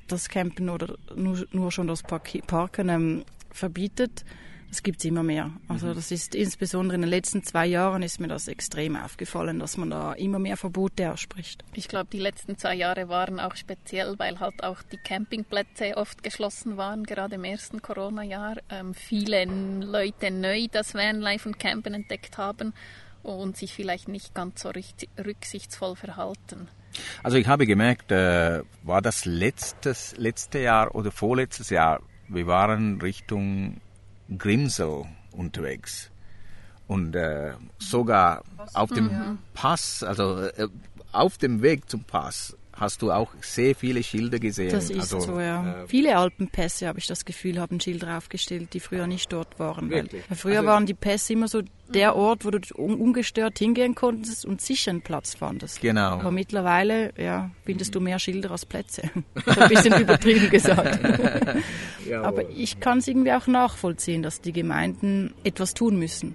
das 0.07 0.29
Campen 0.29 0.69
oder 0.69 0.97
nur, 1.17 1.45
nur 1.50 1.73
schon 1.73 1.88
das 1.88 2.05
Parken 2.05 2.88
ähm, 2.88 3.25
verbietet. 3.50 4.25
Das 4.69 4.85
gibt 4.85 5.00
es 5.00 5.05
immer 5.05 5.25
mehr. 5.25 5.50
Also 5.67 5.88
mhm. 5.88 5.95
das 5.95 6.12
ist 6.12 6.37
insbesondere 6.37 6.95
in 6.95 7.00
den 7.00 7.11
letzten 7.11 7.43
zwei 7.43 7.67
Jahren 7.67 8.05
ist 8.05 8.21
mir 8.21 8.29
das 8.29 8.47
extrem 8.47 8.95
aufgefallen, 8.95 9.59
dass 9.59 9.76
man 9.79 9.91
da 9.91 10.12
immer 10.12 10.38
mehr 10.38 10.57
Verbote 10.57 11.12
ausspricht. 11.12 11.65
Ich 11.75 11.88
glaube, 11.88 12.09
die 12.12 12.21
letzten 12.21 12.57
zwei 12.57 12.76
Jahre 12.76 13.09
waren 13.09 13.41
auch 13.41 13.57
speziell, 13.57 14.17
weil 14.19 14.38
halt 14.38 14.62
auch 14.62 14.81
die 14.85 14.99
Campingplätze 14.99 15.97
oft 15.97 16.23
geschlossen 16.23 16.76
waren, 16.76 17.03
gerade 17.03 17.35
im 17.35 17.43
ersten 17.43 17.83
Corona-Jahr. 17.83 18.59
Ähm, 18.71 18.95
viele 18.95 19.47
Leute 19.47 20.31
neu 20.31 20.69
das 20.71 20.95
Vanlife 20.95 21.49
und 21.49 21.59
Campen 21.59 21.95
entdeckt 21.95 22.38
haben 22.38 22.73
und 23.26 23.56
sich 23.56 23.75
vielleicht 23.75 24.09
nicht 24.09 24.35
ganz 24.35 24.62
so 24.62 24.71
rücksichtsvoll 25.18 25.97
verhalten. 25.97 26.68
Also 27.23 27.37
ich 27.37 27.47
habe 27.47 27.66
gemerkt, 27.66 28.12
äh, 28.12 28.62
war 28.83 29.02
das 29.02 29.25
letztes, 29.25 30.16
letzte 30.16 30.61
Jahr 30.61 30.95
oder 30.95 31.11
vorletztes 31.11 31.71
Jahr, 31.71 32.00
wir 32.28 32.47
waren 32.47 33.00
Richtung 33.00 33.80
Grimsel 34.38 35.04
unterwegs. 35.33 36.11
Und 36.87 37.16
äh, 37.16 37.54
sogar 37.78 38.45
auf 38.73 38.90
dem 38.90 39.06
mhm. 39.06 39.38
Pass, 39.54 40.04
also 40.04 40.42
äh, 40.42 40.68
auf 41.11 41.37
dem 41.37 41.61
Weg 41.62 41.90
zum 41.90 42.04
Pass, 42.04 42.56
hast 42.76 43.02
du 43.02 43.11
auch 43.11 43.33
sehr 43.40 43.75
viele 43.75 44.02
Schilder 44.02 44.38
gesehen. 44.38 44.71
Das 44.71 44.90
ist 44.90 45.14
also, 45.14 45.21
so, 45.21 45.40
ja. 45.40 45.83
äh, 45.83 45.88
Viele 45.88 46.16
Alpenpässe, 46.16 46.87
habe 46.87 46.99
ich 46.99 47.06
das 47.06 47.25
Gefühl, 47.25 47.59
haben 47.59 47.80
Schilder 47.80 48.16
aufgestellt, 48.16 48.75
die 48.75 48.80
früher 48.80 49.06
nicht 49.06 49.33
dort 49.33 49.59
waren. 49.59 49.90
Wirklich? 49.90 50.25
weil 50.28 50.37
früher 50.37 50.59
Also- 50.59 50.68
waren 50.68 50.87
die 50.87 50.95
Pässe 50.95 51.33
immer 51.33 51.49
so 51.49 51.62
der 51.88 52.16
Ort, 52.16 52.45
wo 52.45 52.50
du 52.50 52.59
un 52.76 52.95
ungestört 52.97 53.59
hingehen 53.59 53.95
konntest 53.95 54.45
und 54.45 54.61
sicher 54.61 54.90
einen 54.90 55.02
Platz 55.02 55.35
fandest. 55.35 55.81
Genau. 55.81 56.12
Aber 56.12 56.31
mittlerweile, 56.31 57.12
ja, 57.16 57.50
findest 57.64 57.95
du 57.95 58.00
mehr 58.00 58.19
Schilder 58.19 58.50
als 58.50 58.66
Plätze. 58.66 59.02
ein 59.47 59.69
bisschen 59.69 60.00
übertrieben 60.00 60.50
gesagt. 60.50 60.99
Aber 62.23 62.49
ich 62.50 62.81
kann 62.81 62.99
es 62.99 63.09
irgendwie 63.09 63.33
auch 63.33 63.47
nachvollziehen, 63.47 64.23
dass 64.23 64.40
die 64.40 64.52
Gemeinden 64.52 65.35
etwas 65.45 65.75
tun 65.75 65.99
müssen. 65.99 66.35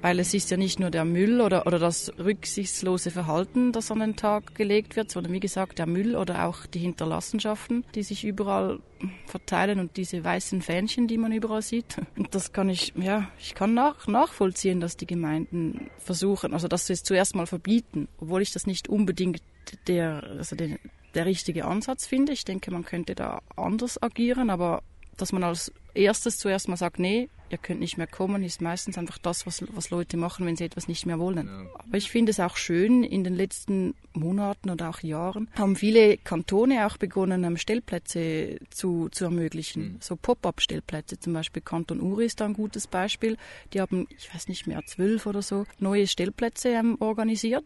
Weil 0.00 0.18
es 0.18 0.34
ist 0.34 0.50
ja 0.50 0.56
nicht 0.56 0.80
nur 0.80 0.90
der 0.90 1.04
Müll 1.04 1.40
oder, 1.40 1.66
oder 1.66 1.78
das 1.78 2.12
rücksichtslose 2.18 3.10
Verhalten, 3.10 3.72
das 3.72 3.90
an 3.90 4.00
den 4.00 4.16
Tag 4.16 4.54
gelegt 4.54 4.96
wird, 4.96 5.10
sondern 5.10 5.32
wie 5.32 5.40
gesagt 5.40 5.78
der 5.78 5.86
Müll 5.86 6.16
oder 6.16 6.46
auch 6.46 6.66
die 6.66 6.80
Hinterlassenschaften, 6.80 7.84
die 7.94 8.02
sich 8.02 8.24
überall 8.24 8.80
verteilen 9.26 9.78
und 9.80 9.96
diese 9.96 10.22
weißen 10.22 10.62
Fähnchen, 10.62 11.06
die 11.06 11.18
man 11.18 11.32
überall 11.32 11.62
sieht. 11.62 11.96
Und 12.16 12.34
das 12.34 12.52
kann 12.52 12.68
ich, 12.68 12.92
ja, 12.96 13.30
ich 13.38 13.54
kann 13.54 13.74
nach, 13.74 14.06
nachvollziehen, 14.06 14.80
dass 14.80 14.96
die 14.96 15.06
Gemeinden 15.06 15.90
versuchen, 15.98 16.52
also 16.52 16.68
dass 16.68 16.86
sie 16.86 16.92
es 16.92 17.02
zuerst 17.02 17.34
mal 17.34 17.46
verbieten, 17.46 18.08
obwohl 18.18 18.42
ich 18.42 18.52
das 18.52 18.66
nicht 18.66 18.88
unbedingt 18.88 19.42
der, 19.86 20.22
also 20.38 20.56
den, 20.56 20.78
der 21.14 21.26
richtige 21.26 21.64
Ansatz 21.64 22.06
finde. 22.06 22.32
Ich 22.32 22.44
denke, 22.44 22.70
man 22.70 22.84
könnte 22.84 23.14
da 23.14 23.40
anders 23.56 24.02
agieren, 24.02 24.50
aber 24.50 24.82
dass 25.16 25.32
man 25.32 25.44
als 25.44 25.72
erstes 25.94 26.38
zuerst 26.38 26.68
mal 26.68 26.76
sagt, 26.76 26.98
nee, 26.98 27.28
ihr 27.52 27.58
könnt 27.58 27.80
nicht 27.80 27.98
mehr 27.98 28.06
kommen, 28.06 28.42
ist 28.42 28.60
meistens 28.62 28.98
einfach 28.98 29.18
das, 29.18 29.46
was, 29.46 29.62
was 29.74 29.90
Leute 29.90 30.16
machen, 30.16 30.46
wenn 30.46 30.56
sie 30.56 30.64
etwas 30.64 30.88
nicht 30.88 31.06
mehr 31.06 31.18
wollen. 31.18 31.68
Aber 31.74 31.96
ich 31.96 32.10
finde 32.10 32.30
es 32.30 32.40
auch 32.40 32.56
schön, 32.56 33.04
in 33.04 33.22
den 33.24 33.34
letzten 33.34 33.94
Monaten 34.14 34.70
oder 34.70 34.88
auch 34.90 35.00
Jahren 35.00 35.48
haben 35.56 35.76
viele 35.76 36.16
Kantone 36.18 36.86
auch 36.86 36.96
begonnen, 36.96 37.44
ähm, 37.44 37.56
Stellplätze 37.56 38.58
zu, 38.70 39.08
zu 39.10 39.24
ermöglichen. 39.24 39.98
So 40.00 40.16
Pop-up-Stellplätze, 40.16 41.18
zum 41.20 41.32
Beispiel 41.32 41.62
Kanton 41.62 42.00
Uri 42.00 42.26
ist 42.26 42.40
da 42.40 42.46
ein 42.46 42.54
gutes 42.54 42.86
Beispiel. 42.86 43.36
Die 43.72 43.80
haben, 43.80 44.06
ich 44.16 44.32
weiß 44.34 44.48
nicht 44.48 44.66
mehr, 44.66 44.84
zwölf 44.86 45.26
oder 45.26 45.42
so 45.42 45.66
neue 45.78 46.06
Stellplätze 46.06 46.70
ähm, 46.70 46.96
organisiert, 47.00 47.64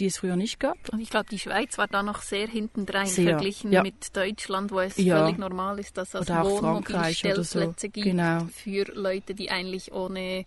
die 0.00 0.06
es 0.06 0.18
früher 0.18 0.36
nicht 0.36 0.58
gab. 0.60 0.76
Und 0.90 1.00
ich 1.00 1.10
glaube, 1.10 1.26
die 1.30 1.38
Schweiz 1.38 1.78
war 1.78 1.86
da 1.88 2.02
noch 2.02 2.22
sehr 2.22 2.46
hintendrein 2.48 3.06
Sehr, 3.06 3.30
verglichen 3.30 3.72
ja. 3.72 3.82
mit 3.82 4.16
Deutschland, 4.16 4.70
wo 4.70 4.80
es 4.80 4.96
Ja. 4.96 5.18
völlig 5.22 5.38
normal 5.38 5.78
ist, 5.78 5.96
dass 5.96 6.14
es 6.14 6.22
oder 6.28 6.44
so. 6.44 6.62
Wohnmobilstellplätze 6.62 7.88
gibt 7.88 8.06
Genau. 8.06 8.46
für 8.52 8.84
Leute, 8.94 9.34
die 9.34 9.50
eigentlich 9.50 9.92
ohne, 9.92 10.44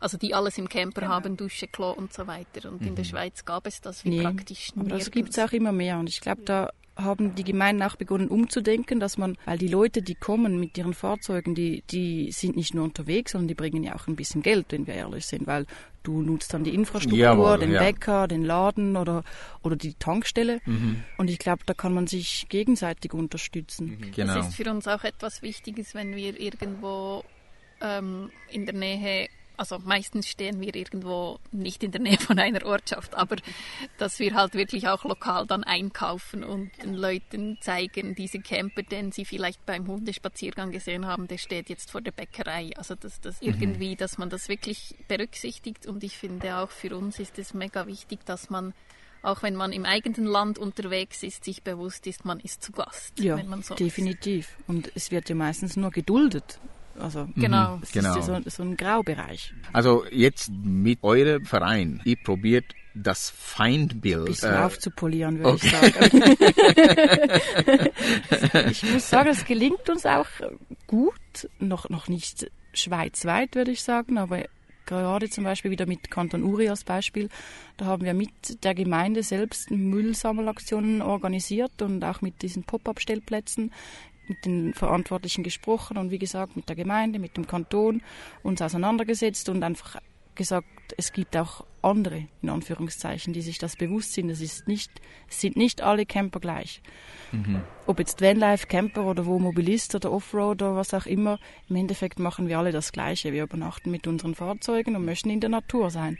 also 0.00 0.16
die 0.18 0.34
alles 0.34 0.58
im 0.58 0.68
Camper 0.68 1.02
Genau. 1.02 1.12
haben, 1.14 1.36
Dusche, 1.36 1.66
Klo 1.68 1.90
und 1.90 2.12
so 2.12 2.26
weiter. 2.26 2.70
Und 2.70 2.80
Mhm. 2.82 2.88
in 2.88 2.94
der 2.96 3.04
Schweiz 3.04 3.44
gab 3.44 3.66
es 3.66 3.80
das 3.80 4.04
wie 4.04 4.10
Nee, 4.10 4.22
praktisch 4.22 4.70
Aber 4.76 4.80
das 4.84 4.88
nirgends. 4.88 5.10
gibt 5.10 5.30
es 5.30 5.38
auch 5.38 5.52
immer 5.52 5.72
mehr. 5.72 5.98
Und 5.98 6.08
ich 6.08 6.20
glaube, 6.20 6.42
da 6.44 6.70
haben 6.96 7.34
die 7.34 7.42
Gemeinden 7.42 7.82
auch 7.82 7.96
begonnen 7.96 8.28
umzudenken, 8.28 9.00
dass 9.00 9.18
man, 9.18 9.36
weil 9.46 9.58
die 9.58 9.66
Leute, 9.66 10.00
die 10.00 10.14
kommen 10.14 10.60
mit 10.60 10.78
ihren 10.78 10.94
Fahrzeugen, 10.94 11.56
die, 11.56 11.82
die 11.90 12.30
sind 12.30 12.54
nicht 12.54 12.72
nur 12.72 12.84
unterwegs, 12.84 13.32
sondern 13.32 13.48
die 13.48 13.54
bringen 13.56 13.82
ja 13.82 13.96
auch 13.96 14.06
ein 14.06 14.14
bisschen 14.14 14.42
Geld, 14.42 14.66
wenn 14.70 14.86
wir 14.86 14.94
ehrlich 14.94 15.26
sind, 15.26 15.48
weil 15.48 15.66
du 16.04 16.22
nutzt 16.22 16.54
dann 16.54 16.62
die 16.62 16.72
Infrastruktur, 16.72 17.18
Jawohl, 17.18 17.58
den 17.58 17.72
ja. 17.72 17.80
Bäcker, 17.80 18.28
den 18.28 18.44
Laden 18.44 18.96
oder, 18.96 19.24
oder 19.64 19.74
die 19.74 19.94
Tankstelle. 19.94 20.60
Mhm. 20.66 21.02
Und 21.18 21.30
ich 21.30 21.40
glaube, 21.40 21.62
da 21.66 21.74
kann 21.74 21.94
man 21.94 22.06
sich 22.06 22.46
gegenseitig 22.48 23.12
unterstützen. 23.12 24.12
Genau. 24.14 24.34
Das 24.36 24.48
ist 24.50 24.54
für 24.54 24.70
uns 24.70 24.86
auch 24.86 25.02
etwas 25.02 25.42
Wichtiges, 25.42 25.94
wenn 25.96 26.14
wir 26.14 26.38
irgendwo 26.40 27.24
ähm, 27.84 28.30
in 28.50 28.64
der 28.64 28.74
Nähe, 28.74 29.28
also 29.56 29.78
meistens 29.78 30.26
stehen 30.26 30.60
wir 30.60 30.74
irgendwo 30.74 31.38
nicht 31.52 31.84
in 31.84 31.92
der 31.92 32.00
Nähe 32.00 32.18
von 32.18 32.38
einer 32.38 32.64
Ortschaft, 32.64 33.14
aber 33.14 33.36
dass 33.98 34.18
wir 34.18 34.34
halt 34.34 34.54
wirklich 34.54 34.88
auch 34.88 35.04
lokal 35.04 35.46
dann 35.46 35.62
einkaufen 35.62 36.42
und 36.42 36.70
den 36.82 36.94
Leuten 36.94 37.58
zeigen, 37.60 38.14
diese 38.14 38.40
Camper, 38.40 38.82
den 38.82 39.12
sie 39.12 39.24
vielleicht 39.24 39.64
beim 39.66 39.86
Hundespaziergang 39.86 40.72
gesehen 40.72 41.06
haben, 41.06 41.28
der 41.28 41.38
steht 41.38 41.68
jetzt 41.68 41.90
vor 41.90 42.00
der 42.00 42.12
Bäckerei. 42.12 42.70
Also 42.76 42.94
dass 42.94 43.20
das 43.20 43.40
irgendwie, 43.40 43.94
dass 43.94 44.18
man 44.18 44.30
das 44.30 44.48
wirklich 44.48 44.96
berücksichtigt 45.06 45.86
und 45.86 46.02
ich 46.02 46.16
finde 46.16 46.56
auch 46.56 46.70
für 46.70 46.96
uns 46.96 47.18
ist 47.20 47.38
es 47.38 47.54
mega 47.54 47.86
wichtig, 47.86 48.24
dass 48.24 48.50
man 48.50 48.74
auch 49.22 49.42
wenn 49.42 49.56
man 49.56 49.72
im 49.72 49.86
eigenen 49.86 50.26
Land 50.26 50.58
unterwegs 50.58 51.22
ist, 51.22 51.44
sich 51.44 51.62
bewusst 51.62 52.06
ist, 52.06 52.26
man 52.26 52.40
ist 52.40 52.62
zu 52.62 52.72
Gast. 52.72 53.18
Ja, 53.18 53.38
wenn 53.38 53.48
man 53.48 53.62
so 53.62 53.72
ist. 53.72 53.80
definitiv. 53.80 54.58
Und 54.66 54.92
es 54.94 55.10
wird 55.10 55.30
ja 55.30 55.34
meistens 55.34 55.76
nur 55.76 55.90
geduldet. 55.90 56.60
Also 56.98 57.28
Genau. 57.36 57.78
es 57.82 57.92
Genau. 57.92 58.18
ist 58.18 58.26
so, 58.26 58.38
so 58.46 58.62
ein 58.62 58.76
Graubereich. 58.76 59.52
Also 59.72 60.04
jetzt 60.10 60.50
mit 60.50 61.02
eurem 61.02 61.44
Verein, 61.44 62.00
ihr 62.04 62.16
probiert 62.16 62.66
das 62.94 63.30
Feindbild. 63.30 64.18
Ein 64.20 64.24
bisschen 64.26 64.54
äh, 64.54 64.58
aufzupolieren, 64.58 65.38
würde 65.38 65.50
okay. 65.50 65.66
ich 65.66 65.72
sagen. 65.72 66.22
ich 68.70 68.92
muss 68.92 69.10
sagen, 69.10 69.30
es 69.30 69.44
gelingt 69.44 69.90
uns 69.90 70.06
auch 70.06 70.28
gut, 70.86 71.48
noch, 71.58 71.88
noch 71.90 72.08
nicht 72.08 72.50
schweizweit, 72.72 73.56
würde 73.56 73.72
ich 73.72 73.82
sagen, 73.82 74.16
aber 74.18 74.44
gerade 74.86 75.28
zum 75.30 75.44
Beispiel 75.44 75.70
wieder 75.70 75.86
mit 75.86 76.10
Kanton 76.10 76.42
Uri 76.42 76.68
als 76.68 76.84
Beispiel, 76.84 77.28
da 77.76 77.86
haben 77.86 78.04
wir 78.04 78.14
mit 78.14 78.62
der 78.62 78.74
Gemeinde 78.74 79.22
selbst 79.22 79.70
Müllsammelaktionen 79.70 81.02
organisiert 81.02 81.82
und 81.82 82.04
auch 82.04 82.20
mit 82.20 82.42
diesen 82.42 82.64
Pop-up-Stellplätzen 82.64 83.72
mit 84.28 84.44
den 84.44 84.74
Verantwortlichen 84.74 85.44
gesprochen 85.44 85.96
und 85.96 86.10
wie 86.10 86.18
gesagt 86.18 86.56
mit 86.56 86.68
der 86.68 86.76
Gemeinde, 86.76 87.18
mit 87.18 87.36
dem 87.36 87.46
Kanton 87.46 88.02
uns 88.42 88.62
auseinandergesetzt 88.62 89.48
und 89.48 89.62
einfach 89.62 89.96
gesagt, 90.34 90.66
es 90.96 91.12
gibt 91.12 91.36
auch 91.36 91.64
andere, 91.82 92.26
in 92.42 92.48
Anführungszeichen, 92.48 93.32
die 93.32 93.42
sich 93.42 93.58
das 93.58 93.76
bewusst 93.76 94.12
sind. 94.12 94.30
Es 94.30 94.40
ist 94.40 94.66
nicht, 94.66 94.90
es 95.28 95.40
sind 95.40 95.56
nicht 95.56 95.82
alle 95.82 96.06
Camper 96.06 96.40
gleich. 96.40 96.82
Ob 97.86 97.98
jetzt 97.98 98.20
Vanlife, 98.20 98.66
Camper 98.66 99.04
oder 99.04 99.26
Wohnmobilist 99.26 99.94
oder 99.94 100.12
Offroad 100.12 100.62
oder 100.62 100.76
was 100.76 100.94
auch 100.94 101.06
immer, 101.06 101.38
im 101.68 101.76
Endeffekt 101.76 102.18
machen 102.18 102.48
wir 102.48 102.58
alle 102.58 102.72
das 102.72 102.92
Gleiche. 102.92 103.32
Wir 103.32 103.44
übernachten 103.44 103.90
mit 103.90 104.06
unseren 104.06 104.34
Fahrzeugen 104.34 104.96
und 104.96 105.04
möchten 105.04 105.30
in 105.30 105.40
der 105.40 105.50
Natur 105.50 105.90
sein. 105.90 106.18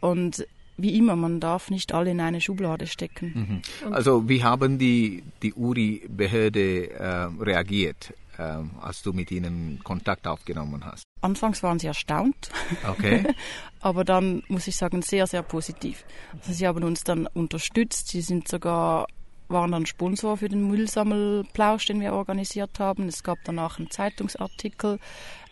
Und 0.00 0.46
wie 0.82 0.96
immer, 0.96 1.16
man 1.16 1.40
darf 1.40 1.70
nicht 1.70 1.92
alle 1.92 2.10
in 2.10 2.20
eine 2.20 2.40
Schublade 2.40 2.86
stecken. 2.86 3.62
Also 3.90 4.28
wie 4.28 4.42
haben 4.42 4.78
die, 4.78 5.22
die 5.42 5.52
URI-Behörde 5.54 6.90
äh, 6.90 7.28
reagiert, 7.40 8.12
äh, 8.38 8.58
als 8.80 9.02
du 9.02 9.12
mit 9.12 9.30
ihnen 9.30 9.80
Kontakt 9.82 10.26
aufgenommen 10.26 10.84
hast? 10.84 11.04
Anfangs 11.22 11.62
waren 11.62 11.78
sie 11.78 11.86
erstaunt, 11.86 12.50
Okay. 12.88 13.24
aber 13.80 14.04
dann 14.04 14.42
muss 14.48 14.66
ich 14.66 14.76
sagen, 14.76 15.02
sehr, 15.02 15.26
sehr 15.26 15.42
positiv. 15.42 16.04
Also 16.40 16.52
sie 16.52 16.66
haben 16.66 16.82
uns 16.82 17.04
dann 17.04 17.26
unterstützt, 17.26 18.08
sie 18.08 18.22
sind 18.22 18.48
sogar 18.48 19.06
waren 19.50 19.72
dann 19.72 19.86
Sponsor 19.86 20.36
für 20.36 20.48
den 20.48 20.68
Müllsammelplausch, 20.68 21.86
den 21.86 22.00
wir 22.00 22.12
organisiert 22.12 22.78
haben. 22.78 23.08
Es 23.08 23.22
gab 23.22 23.38
danach 23.44 23.78
einen 23.78 23.90
Zeitungsartikel. 23.90 24.98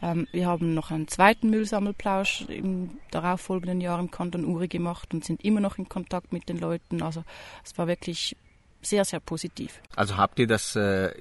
Ähm, 0.02 0.26
wir 0.33 0.47
haben 0.47 0.75
noch 0.75 0.90
einen 0.90 1.09
zweiten 1.09 1.50
Müllsammelplausch 1.50 2.43
im 2.49 2.99
darauffolgenden 3.11 3.81
Jahr 3.81 3.99
im 3.99 4.11
Kanton 4.11 4.45
Uri 4.45 4.69
gemacht 4.69 5.12
und 5.12 5.25
sind 5.25 5.45
immer 5.45 5.61
noch 5.61 5.78
in 5.78 5.88
Kontakt 5.88 6.33
mit 6.33 6.49
den 6.49 6.59
Leuten. 6.59 7.02
Also 7.02 7.25
es 7.64 7.76
war 7.76 7.87
wirklich 7.87 8.37
sehr, 8.83 9.05
sehr 9.05 9.21
positiv. 9.21 9.81
Also 9.97 10.17
habt 10.17 10.38
ihr 10.38 10.47
das 10.47 10.76
äh, 10.76 11.12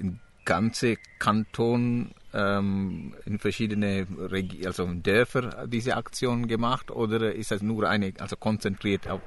ganze 0.46 0.98
Kanton 1.20 2.12
ähm, 2.34 3.16
in 3.26 3.40
verschiedene 3.40 4.08
Regi 4.18 4.66
also 4.66 4.88
Dörfer 4.94 5.68
diese 5.68 5.98
Aktion 5.98 6.48
gemacht 6.48 6.92
oder 6.92 7.34
ist 7.34 7.52
das 7.52 7.62
nur 7.62 7.90
eine, 7.90 8.14
also 8.20 8.36
konzentriert 8.38 9.10
auf 9.10 9.22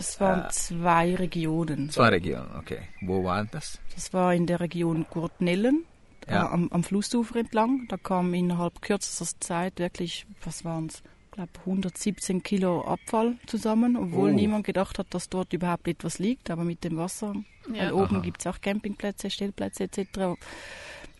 Es 0.00 0.18
waren 0.20 0.50
zwei 0.50 1.14
Regionen. 1.14 1.90
zwei 1.90 2.08
Regionen? 2.08 2.48
Okay. 2.58 2.80
Wo 3.02 3.22
war 3.24 3.44
das? 3.44 3.78
Das 3.94 4.12
war 4.12 4.34
in 4.34 4.46
der 4.46 4.60
Region 4.60 5.06
Gurtnellen, 5.10 5.84
Ja. 6.28 6.44
äh, 6.46 6.48
am, 6.52 6.68
am 6.72 6.82
Flussufer 6.82 7.36
entlang. 7.40 7.86
Da 7.88 7.96
kam 7.96 8.32
innerhalb 8.34 8.80
kürzester 8.82 9.26
Zeit 9.40 9.78
wirklich, 9.78 10.26
was 10.42 10.64
waren 10.64 10.86
es, 10.86 11.02
ich 11.26 11.30
glaube 11.32 11.50
117 11.64 12.42
Kilo 12.42 12.82
Abfall 12.82 13.36
zusammen, 13.46 13.96
obwohl 13.96 14.30
Oh. 14.30 14.34
niemand 14.34 14.64
gedacht 14.66 14.98
hat, 14.98 15.06
dass 15.14 15.28
dort 15.28 15.52
überhaupt 15.52 15.86
etwas 15.86 16.18
liegt. 16.18 16.50
Aber 16.50 16.64
mit 16.64 16.82
dem 16.82 16.96
Wasser, 16.96 17.34
Ja. 17.72 17.92
oben 17.92 18.22
gibt 18.22 18.40
es 18.40 18.46
auch 18.46 18.60
Campingplätze, 18.60 19.28
Stellplätze 19.30 19.84
etc. 19.84 20.36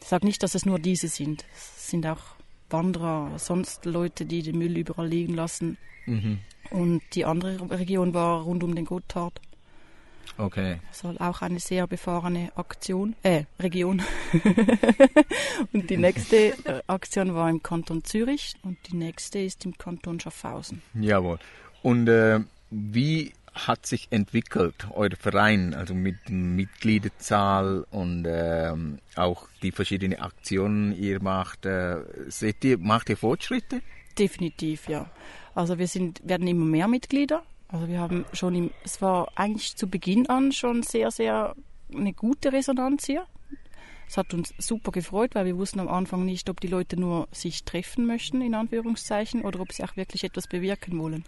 Ich 0.01 0.07
sage 0.09 0.27
nicht, 0.27 0.43
dass 0.43 0.55
es 0.55 0.65
nur 0.65 0.79
diese 0.79 1.09
sind. 1.09 1.45
Es 1.55 1.91
sind 1.91 2.07
auch 2.07 2.23
Wanderer, 2.73 3.33
sonst 3.39 3.85
Leute, 3.85 4.25
die 4.25 4.43
den 4.43 4.59
Müll 4.59 4.77
überall 4.77 5.09
liegen 5.09 5.35
lassen. 5.35 5.77
Mhm. 6.07 6.39
Und 6.71 7.03
die 7.15 7.25
andere 7.25 7.71
Region 7.71 8.15
war 8.15 8.43
rund 8.43 8.63
um 8.63 8.75
den 8.75 8.85
Gotthard. 8.85 9.41
Okay. 10.39 10.79
Das 10.89 11.05
war 11.05 11.15
auch 11.21 11.43
eine 11.43 11.59
sehr 11.59 11.87
befahrene 11.87 12.51
Aktion, 12.57 13.15
äh, 13.23 13.45
Region. 13.59 14.03
und 15.73 15.91
die 15.91 15.97
nächste 15.97 16.55
äh, 16.65 16.83
Aktion 16.87 17.35
war 17.35 17.51
im 17.51 17.63
Kanton 17.63 18.05
Zürich 18.05 18.55
und 18.63 18.79
die 18.91 18.97
nächste 18.97 19.41
ist 19.41 19.65
im 19.65 19.77
Kanton 19.77 20.21
Schaffhausen. 20.21 20.83
Jawohl. 20.95 21.39
Und 21.83 22.09
äh, 22.09 22.41
wie 22.71 23.33
hat 23.67 23.87
sich 23.87 24.09
entwickelt, 24.11 24.87
euer 24.95 25.11
Verein, 25.19 25.75
also 25.75 25.95
mit 25.95 26.29
Mitgliederzahl 26.29 27.87
und 27.91 28.27
ähm, 28.29 28.99
auch 29.17 29.49
die 29.63 29.73
verschiedenen 29.73 30.19
Aktionen 30.21 30.93
ihr 30.93 31.23
macht? 31.23 31.67
Äh, 31.67 32.03
seht 32.29 32.65
ihr, 32.65 32.79
macht 32.79 33.09
ihr 33.09 33.17
Fortschritte? 33.17 33.83
Definitiv, 34.19 34.89
ja. 34.89 35.11
Also 35.55 35.79
wir 35.79 35.87
sind, 35.87 36.21
werden 36.25 36.47
immer 36.47 36.65
mehr 36.65 36.89
Mitglieder 36.89 37.43
Also 37.69 37.89
wir 37.89 38.01
haben 38.01 38.25
schon 38.33 38.55
im, 38.55 38.71
es 38.85 39.01
war 39.03 39.29
eigentlich 39.35 39.77
zu 39.77 39.89
Beginn 39.89 40.29
an 40.29 40.53
schon 40.53 40.83
sehr, 40.83 41.11
sehr 41.11 41.55
eine 41.95 42.13
gute 42.13 42.53
Resonanz 42.53 43.07
hier. 43.07 43.27
Es 44.09 44.17
hat 44.17 44.35
uns 44.35 44.53
super 44.59 44.91
gefreut, 44.91 45.37
weil 45.37 45.47
wir 45.47 45.57
wussten 45.57 45.79
am 45.79 45.87
Anfang 45.87 46.25
nicht, 46.25 46.51
ob 46.51 46.61
die 46.61 46.67
Leute 46.67 46.99
nur 46.99 47.29
sich 47.31 47.63
treffen 47.63 48.07
möchten, 48.07 48.43
in 48.43 48.55
Anführungszeichen, 48.55 49.43
oder 49.43 49.61
ob 49.61 49.73
sie 49.73 49.85
auch 49.85 49.97
wirklich 49.97 50.25
etwas 50.25 50.49
bewirken 50.49 50.99
wollen. 50.99 51.25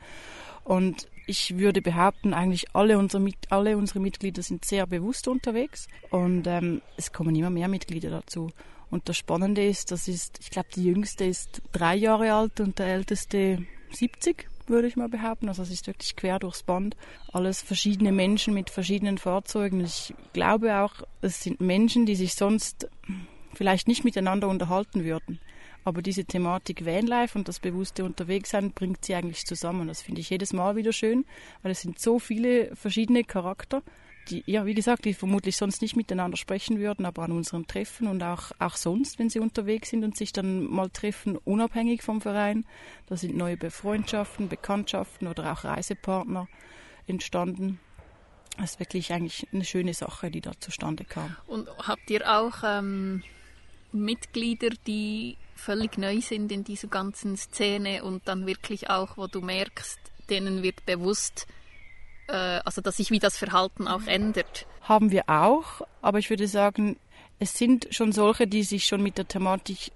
Und 0.65 1.07
ich 1.26 1.59
würde 1.59 1.83
behaupten, 1.83 2.35
eigentlich 2.35 2.67
alle 2.75 2.99
unsere, 2.99 3.25
alle 3.49 3.76
unsere 3.76 4.00
Mitglieder 4.00 4.43
sind 4.43 4.64
sehr 4.64 4.87
bewusst 4.87 5.29
unterwegs 5.29 5.88
und 6.11 6.47
ähm, 6.47 6.83
es 6.97 7.12
kommen 7.12 7.35
immer 7.35 7.50
mehr 7.50 7.69
Mitglieder 7.69 8.11
dazu. 8.11 8.50
Und 8.91 9.09
das 9.09 9.17
Spannende 9.17 9.64
ist, 9.64 9.91
das 9.91 10.07
ist, 10.07 10.38
ich 10.41 10.50
glaube, 10.50 10.69
die 10.75 10.85
jüngste 10.85 11.25
ist 11.25 11.62
drei 11.73 11.97
Jahre 11.97 12.35
alt 12.35 12.61
und 12.61 12.79
der 12.79 12.88
älteste 12.88 13.64
70 13.91 14.49
würde 14.67 14.87
ich 14.87 14.97
mal 14.97 15.09
behaupten. 15.09 15.49
Also 15.49 15.62
es 15.62 15.71
ist 15.71 15.87
wirklich 15.87 16.14
quer 16.14 16.38
durchs 16.38 16.62
Band. 16.62 16.97
Alles 17.33 17.62
verschiedene 17.62 18.12
Menschen 18.12 18.55
mit 18.55 18.71
verschiedenen 18.71 19.19
Fahrzeugen. 19.19 19.81
Ich 19.81 20.14
glaube 20.33 20.79
auch, 20.79 20.93
es 21.21 21.43
sind 21.43 21.61
Menschen, 21.61 22.07
die 22.07 22.17
sich 22.17 22.35
sonst 22.35 22.88
vielleicht 23.55 23.88
nicht 23.88 24.05
miteinander 24.05 24.49
unterhalten 24.49 25.05
würden. 25.05 25.41
Aber 25.85 26.03
diese 26.03 26.25
Thematik 26.25 26.85
Vanlife 26.85 27.39
und 27.39 27.49
das 27.49 27.61
bewusste 27.61 28.05
Unterwegssein 28.05 28.73
bringt 28.73 29.05
sie 29.05 29.15
eigentlich 29.15 29.47
zusammen. 29.47 29.89
Das 29.89 30.03
finde 30.03 30.21
ich 30.21 30.31
jedes 30.31 30.53
Mal 30.53 30.77
wieder 30.77 30.93
schön, 30.93 31.25
weil 31.62 31.73
es 31.73 31.83
sind 31.83 31.99
so 31.99 32.19
viele 32.19 32.75
verschiedene 32.77 33.25
Charakter 33.25 33.83
die, 34.29 34.43
ja, 34.47 34.67
wie 34.67 34.75
gesagt, 34.75 35.05
die 35.05 35.15
vermutlich 35.15 35.57
sonst 35.57 35.83
nicht 35.83 35.97
miteinander 35.97 36.37
sprechen 36.37 36.79
würden, 36.79 37.07
aber 37.07 37.23
an 37.23 37.33
unseren 37.33 37.67
Treffen 37.67 38.07
und 38.07 38.23
auch, 38.23 38.53
auch 38.59 38.77
sonst, 38.77 39.19
wenn 39.19 39.31
sie 39.31 39.41
unterwegs 39.41 39.91
sind 39.91 40.05
und 40.05 40.17
sich 40.17 40.33
dann 40.33 40.65
mal 40.65 40.91
treffen, 40.91 41.37
unabhängig 41.37 42.03
vom 42.03 42.21
Verein. 42.21 42.65
Da 43.07 43.17
sind 43.17 43.37
neue 43.37 43.57
Befreundschaften, 43.57 44.49
Bekanntschaften 44.49 45.27
oder 45.27 45.53
auch 45.53 45.65
Reisepartner 45.65 46.49
entstanden. 47.07 47.81
Das 48.59 48.73
ist 48.73 48.81
wirklich 48.81 49.12
eigentlich 49.12 49.47
eine 49.53 49.65
schöne 49.65 49.95
Sache, 49.95 50.31
die 50.31 50.41
da 50.41 50.53
zustande 50.61 51.05
kam. 51.05 51.37
Und 51.47 51.69
habt 51.79 52.11
ihr 52.11 52.31
auch 52.31 52.62
ähm, 52.65 53.23
Mitglieder, 53.93 54.71
die 54.87 55.37
völlig 55.55 55.99
neu 55.99 56.21
sind 56.21 56.51
in 56.53 56.65
dieser 56.65 56.89
ganzen 56.89 57.37
Szene 57.37 58.05
und 58.05 58.27
dann 58.29 58.47
wirklich 58.47 58.91
auch, 58.91 59.17
wo 59.17 59.27
du 59.27 59.41
merkst, 59.41 59.99
denen 60.31 60.63
wird 60.63 60.85
bewusst, 60.87 61.47
äh, 62.29 62.61
also 62.65 62.81
dass 62.81 62.97
sich 62.97 63.11
wie 63.11 63.19
das 63.19 63.37
Verhalten 63.37 63.89
auch 63.89 64.07
ändert. 64.07 64.67
Haben 64.83 65.11
wir 65.11 65.25
auch, 65.29 65.83
aber 66.01 66.19
ich 66.19 66.31
würde 66.31 66.49
sagen, 66.49 66.97
es 67.39 67.57
sind 67.57 67.89
schon 67.91 68.13
solche, 68.13 68.47
die 68.47 68.63
sich 68.63 68.87
schon 68.87 69.03
mit 69.03 69.19
der 69.19 69.29
Thematik, 69.29 69.93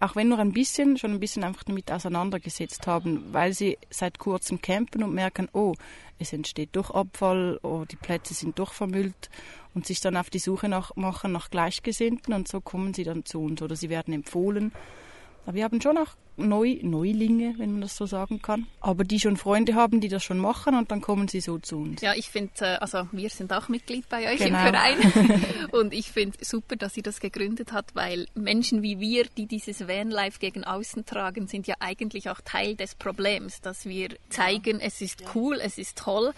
auch 0.00 0.14
wenn 0.14 0.28
nur 0.28 0.38
ein 0.38 0.52
bisschen, 0.52 0.96
schon 0.96 1.12
ein 1.12 1.20
bisschen 1.20 1.44
einfach 1.44 1.64
damit 1.64 1.90
auseinandergesetzt 1.90 2.86
haben, 2.86 3.24
weil 3.32 3.52
sie 3.52 3.78
seit 3.90 4.18
kurzem 4.18 4.62
campen 4.62 5.02
und 5.02 5.12
merken, 5.12 5.48
oh, 5.52 5.74
es 6.18 6.32
entsteht 6.32 6.70
durch 6.76 6.90
Abfall, 6.90 7.58
oh, 7.62 7.84
die 7.90 7.96
Plätze 7.96 8.34
sind 8.34 8.58
durchvermüllt 8.58 9.30
und 9.74 9.86
sich 9.86 10.00
dann 10.00 10.16
auf 10.16 10.30
die 10.30 10.38
Suche 10.38 10.68
nach, 10.68 10.94
machen 10.96 11.32
nach 11.32 11.50
Gleichgesinnten 11.50 12.32
und 12.32 12.48
so 12.48 12.60
kommen 12.60 12.94
sie 12.94 13.04
dann 13.04 13.24
zu 13.24 13.40
uns 13.40 13.60
oder 13.60 13.74
sie 13.74 13.90
werden 13.90 14.14
empfohlen. 14.14 14.72
Aber 15.46 15.54
wir 15.54 15.64
haben 15.64 15.80
schon 15.80 15.98
auch 15.98 16.14
Neu 16.38 16.78
Neulinge, 16.82 17.54
wenn 17.58 17.72
man 17.72 17.80
das 17.82 17.96
so 17.96 18.06
sagen 18.06 18.40
kann. 18.40 18.66
Aber 18.80 19.04
die 19.04 19.20
schon 19.20 19.36
Freunde 19.36 19.74
haben, 19.74 20.00
die 20.00 20.08
das 20.08 20.24
schon 20.24 20.38
machen 20.38 20.74
und 20.74 20.90
dann 20.90 21.00
kommen 21.00 21.28
sie 21.28 21.40
so 21.40 21.58
zu 21.58 21.76
uns. 21.78 22.00
Ja, 22.00 22.14
ich 22.14 22.30
finde, 22.30 22.52
äh, 22.60 22.76
also 22.76 23.08
wir 23.12 23.28
sind 23.28 23.52
auch 23.52 23.68
Mitglied 23.68 24.08
bei 24.08 24.32
euch 24.32 24.38
genau. 24.38 24.66
im 24.66 24.72
Verein 24.72 25.44
und 25.72 25.92
ich 25.92 26.10
finde 26.10 26.38
super, 26.42 26.76
dass 26.76 26.94
sie 26.94 27.02
das 27.02 27.20
gegründet 27.20 27.72
hat, 27.72 27.94
weil 27.94 28.26
Menschen 28.34 28.82
wie 28.82 29.00
wir, 29.00 29.26
die 29.36 29.46
dieses 29.46 29.86
Vanlife 29.86 30.38
gegen 30.38 30.64
außen 30.64 31.04
tragen, 31.04 31.46
sind 31.46 31.66
ja 31.66 31.74
eigentlich 31.80 32.30
auch 32.30 32.40
Teil 32.40 32.76
des 32.76 32.94
Problems, 32.94 33.60
dass 33.60 33.84
wir 33.86 34.08
zeigen, 34.30 34.80
es 34.80 35.00
ist 35.00 35.22
cool, 35.34 35.58
es 35.62 35.78
ist 35.78 35.98
toll 35.98 36.32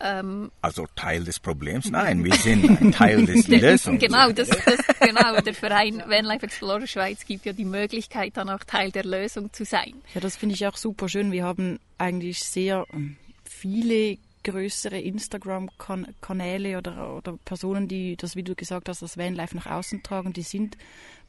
ähm, 0.00 0.50
also 0.60 0.86
Teil 0.96 1.24
des 1.24 1.38
Problems? 1.38 1.90
Nein, 1.90 2.24
wir 2.24 2.34
sind 2.34 2.80
ein 2.80 2.92
Teil 2.92 3.24
des 3.26 3.48
Lösung. 3.48 3.98
Genau, 3.98 4.30
das, 4.32 4.48
das, 4.48 4.98
genau, 5.00 5.40
der 5.40 5.54
Verein 5.54 6.02
Vanlife 6.06 6.46
Explorer 6.46 6.86
Schweiz 6.86 7.24
gibt 7.24 7.46
ja 7.46 7.52
die 7.52 7.64
Möglichkeit, 7.64 8.36
dann 8.36 8.48
auch 8.48 8.64
Teil 8.64 8.90
der 8.90 9.04
Lösung 9.04 9.52
zu 9.52 9.64
sein. 9.64 9.94
Ja, 10.14 10.20
das 10.20 10.36
finde 10.36 10.54
ich 10.54 10.66
auch 10.66 10.76
super 10.76 11.08
schön. 11.08 11.32
Wir 11.32 11.44
haben 11.44 11.78
eigentlich 11.98 12.40
sehr 12.40 12.86
ähm, 12.92 13.16
viele 13.44 14.18
größere 14.44 15.00
Instagram-Kanäle 15.00 16.78
oder, 16.78 17.16
oder 17.16 17.38
Personen, 17.44 17.88
die 17.88 18.16
das, 18.16 18.36
wie 18.36 18.42
du 18.42 18.54
gesagt 18.54 18.88
hast, 18.88 19.02
das 19.02 19.16
Vanlife 19.16 19.56
nach 19.56 19.66
außen 19.66 20.02
tragen, 20.02 20.32
die 20.32 20.42
sind 20.42 20.76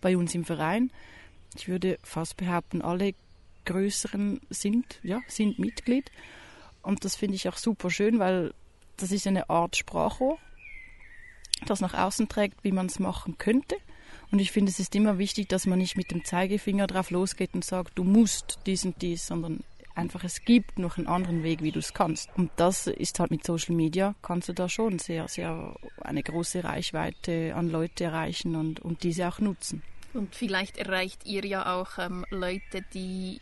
bei 0.01 0.17
uns 0.17 0.35
im 0.35 0.43
Verein. 0.43 0.91
Ich 1.55 1.67
würde 1.67 1.97
fast 2.03 2.37
behaupten, 2.37 2.81
alle 2.81 3.13
größeren 3.65 4.41
sind, 4.49 4.99
ja, 5.01 5.21
sind 5.27 5.57
Mitglied. 5.57 6.11
Und 6.85 7.03
das 7.03 7.15
finde 7.15 7.35
ich 7.35 7.49
auch 7.49 7.57
super 7.57 7.89
schön, 7.89 8.19
weil 8.19 8.53
das 8.97 9.11
ist 9.11 9.27
eine 9.27 9.49
Art 9.49 9.75
Sprachrohr, 9.75 10.37
das 11.65 11.81
nach 11.81 11.93
außen 11.93 12.29
trägt, 12.29 12.63
wie 12.63 12.71
man 12.71 12.85
es 12.85 12.99
machen 12.99 13.37
könnte. 13.37 13.75
Und 14.31 14.39
ich 14.39 14.51
finde, 14.51 14.71
es 14.71 14.79
ist 14.79 14.95
immer 14.95 15.17
wichtig, 15.17 15.49
dass 15.49 15.65
man 15.65 15.79
nicht 15.79 15.97
mit 15.97 16.11
dem 16.11 16.23
Zeigefinger 16.23 16.87
drauf 16.87 17.09
losgeht 17.09 17.53
und 17.53 17.65
sagt, 17.65 17.97
du 17.97 18.03
musst 18.03 18.59
dies 18.65 18.85
und 18.85 19.01
dies, 19.01 19.27
sondern 19.27 19.63
einfach, 19.95 20.23
es 20.23 20.43
gibt 20.43 20.77
noch 20.77 20.97
einen 20.97 21.07
anderen 21.07 21.43
Weg, 21.43 21.63
wie 21.63 21.71
du 21.71 21.79
es 21.79 21.93
kannst. 21.93 22.29
Und 22.35 22.51
das 22.55 22.87
ist 22.87 23.19
halt 23.19 23.31
mit 23.31 23.45
Social 23.45 23.75
Media, 23.75 24.15
kannst 24.21 24.49
du 24.49 24.53
da 24.53 24.69
schon 24.69 24.99
sehr, 24.99 25.27
sehr 25.27 25.75
eine 26.01 26.21
große 26.21 26.63
Reichweite 26.63 27.55
an 27.55 27.69
Leute 27.69 28.05
erreichen 28.05 28.55
und, 28.55 28.79
und 28.79 29.03
diese 29.03 29.27
auch 29.27 29.39
nutzen. 29.39 29.81
Und 30.13 30.35
vielleicht 30.35 30.77
erreicht 30.77 31.25
ihr 31.25 31.45
ja 31.45 31.75
auch 31.75 31.97
ähm, 31.97 32.25
Leute, 32.29 32.83
die 32.93 33.41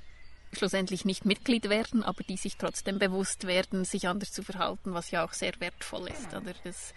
schlussendlich 0.56 1.06
nicht 1.06 1.26
Mitglied 1.26 1.70
werden, 1.70 2.04
aber 2.04 2.24
die 2.24 2.38
sich 2.38 2.58
trotzdem 2.58 3.00
bewusst 3.00 3.48
werden, 3.48 3.86
sich 3.86 4.08
anders 4.08 4.32
zu 4.32 4.44
verhalten, 4.44 4.94
was 4.94 5.12
ja 5.12 5.26
auch 5.26 5.34
sehr 5.34 5.54
wertvoll 5.60 6.10
ist. 6.10 6.34
Oder 6.34 6.54
das, 6.64 6.94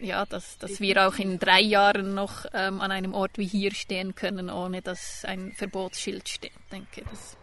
ja, 0.00 0.24
dass, 0.26 0.58
dass 0.58 0.80
wir 0.80 1.06
auch 1.06 1.16
in 1.16 1.38
drei 1.38 1.60
Jahren 1.60 2.14
noch 2.14 2.46
ähm, 2.52 2.80
an 2.80 2.90
einem 2.90 3.14
Ort 3.14 3.38
wie 3.38 3.46
hier 3.46 3.72
stehen 3.72 4.14
können, 4.14 4.50
ohne 4.50 4.82
dass 4.82 5.24
ein 5.24 5.52
Verbotsschild 5.52 6.28
steht. 6.28 6.52
Ich 6.52 6.70
denke, 6.70 7.02
das, 7.10 7.36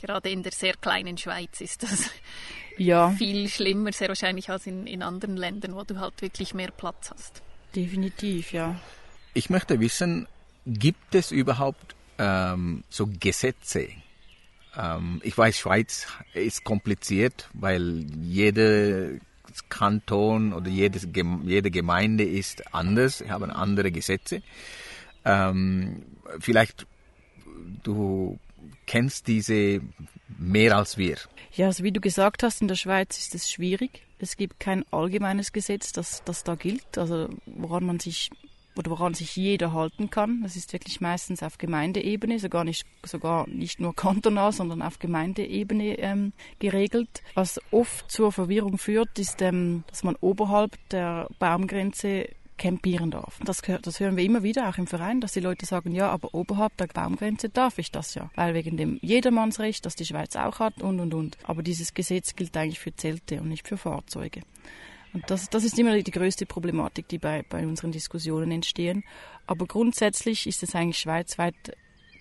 gerade 0.00 0.30
in 0.30 0.42
der 0.42 0.52
sehr 0.52 0.74
kleinen 0.74 1.18
Schweiz 1.18 1.60
ist 1.60 1.82
das 1.82 2.10
ja. 2.78 3.10
viel 3.10 3.48
schlimmer, 3.48 3.92
sehr 3.92 4.08
wahrscheinlich 4.08 4.50
als 4.50 4.66
in, 4.66 4.86
in 4.86 5.02
anderen 5.02 5.36
Ländern, 5.36 5.74
wo 5.74 5.84
du 5.84 6.00
halt 6.00 6.20
wirklich 6.22 6.54
mehr 6.54 6.70
Platz 6.70 7.10
hast. 7.10 7.42
Definitiv, 7.74 8.52
ja. 8.52 8.80
Ich 9.34 9.50
möchte 9.50 9.80
wissen, 9.80 10.28
gibt 10.66 11.14
es 11.14 11.30
überhaupt 11.30 11.94
ähm, 12.18 12.84
so 12.88 13.06
Gesetze, 13.06 13.88
ich 15.22 15.36
weiß, 15.36 15.58
Schweiz 15.58 16.06
ist 16.34 16.64
kompliziert, 16.64 17.48
weil 17.52 18.06
jede 18.20 19.20
Kanton 19.68 20.52
oder 20.54 20.70
jedes, 20.70 21.06
jede 21.44 21.70
Gemeinde 21.70 22.24
ist 22.24 22.74
anders, 22.74 23.22
haben 23.28 23.50
andere 23.50 23.90
Gesetze. 23.90 24.42
Ähm, 25.24 26.02
vielleicht 26.40 26.86
du 27.82 28.38
kennst 28.86 29.28
diese 29.28 29.80
mehr 30.38 30.76
als 30.76 30.96
wir. 30.96 31.18
Ja, 31.54 31.66
also 31.66 31.84
wie 31.84 31.92
du 31.92 32.00
gesagt 32.00 32.42
hast, 32.42 32.62
in 32.62 32.68
der 32.68 32.76
Schweiz 32.76 33.18
ist 33.18 33.34
es 33.34 33.50
schwierig. 33.50 34.02
Es 34.18 34.36
gibt 34.36 34.60
kein 34.60 34.84
allgemeines 34.90 35.52
Gesetz, 35.52 35.92
das, 35.92 36.22
das 36.24 36.44
da 36.44 36.54
gilt, 36.54 36.96
also 36.96 37.28
woran 37.46 37.84
man 37.84 38.00
sich 38.00 38.30
oder 38.76 38.90
woran 38.90 39.14
sich 39.14 39.36
jeder 39.36 39.72
halten 39.72 40.10
kann. 40.10 40.42
Das 40.42 40.56
ist 40.56 40.72
wirklich 40.72 41.00
meistens 41.00 41.42
auf 41.42 41.58
Gemeindeebene, 41.58 42.38
sogar 42.38 42.64
nicht, 42.64 42.86
sogar 43.04 43.48
nicht 43.48 43.80
nur 43.80 43.94
kantonal, 43.94 44.52
sondern 44.52 44.82
auf 44.82 44.98
Gemeindeebene 44.98 45.98
ähm, 45.98 46.32
geregelt. 46.58 47.22
Was 47.34 47.60
oft 47.70 48.10
zur 48.10 48.32
Verwirrung 48.32 48.78
führt, 48.78 49.18
ist, 49.18 49.42
ähm, 49.42 49.84
dass 49.88 50.04
man 50.04 50.16
oberhalb 50.20 50.76
der 50.90 51.28
Baumgrenze 51.38 52.28
campieren 52.62 53.10
darf. 53.10 53.40
Das, 53.44 53.60
das, 53.60 53.98
hören 53.98 54.16
wir 54.16 54.24
immer 54.24 54.44
wieder, 54.44 54.68
auch 54.68 54.78
im 54.78 54.86
Verein, 54.86 55.20
dass 55.20 55.32
die 55.32 55.40
Leute 55.40 55.66
sagen, 55.66 55.90
ja, 55.92 56.08
aber 56.10 56.32
oberhalb 56.32 56.76
der 56.76 56.86
Baumgrenze 56.86 57.48
darf 57.48 57.78
ich 57.78 57.90
das 57.90 58.14
ja, 58.14 58.30
weil 58.36 58.54
wegen 58.54 58.76
dem 58.76 58.98
Jedermannsrecht, 59.02 59.84
das 59.84 59.96
die 59.96 60.04
Schweiz 60.04 60.36
auch 60.36 60.60
hat 60.60 60.80
und, 60.80 61.00
und, 61.00 61.12
und. 61.12 61.38
Aber 61.42 61.62
dieses 61.62 61.92
Gesetz 61.92 62.36
gilt 62.36 62.56
eigentlich 62.56 62.78
für 62.78 62.94
Zelte 62.94 63.40
und 63.40 63.48
nicht 63.48 63.66
für 63.66 63.76
Fahrzeuge. 63.76 64.42
Und 65.12 65.30
das, 65.30 65.50
das 65.50 65.64
ist 65.64 65.78
immer 65.78 66.00
die 66.00 66.10
größte 66.10 66.46
Problematik, 66.46 67.08
die 67.08 67.18
bei, 67.18 67.44
bei 67.48 67.66
unseren 67.66 67.92
Diskussionen 67.92 68.50
entstehen. 68.50 69.04
Aber 69.46 69.66
grundsätzlich 69.66 70.46
ist 70.46 70.62
es 70.62 70.74
eigentlich 70.74 70.98
schweizweit 70.98 71.76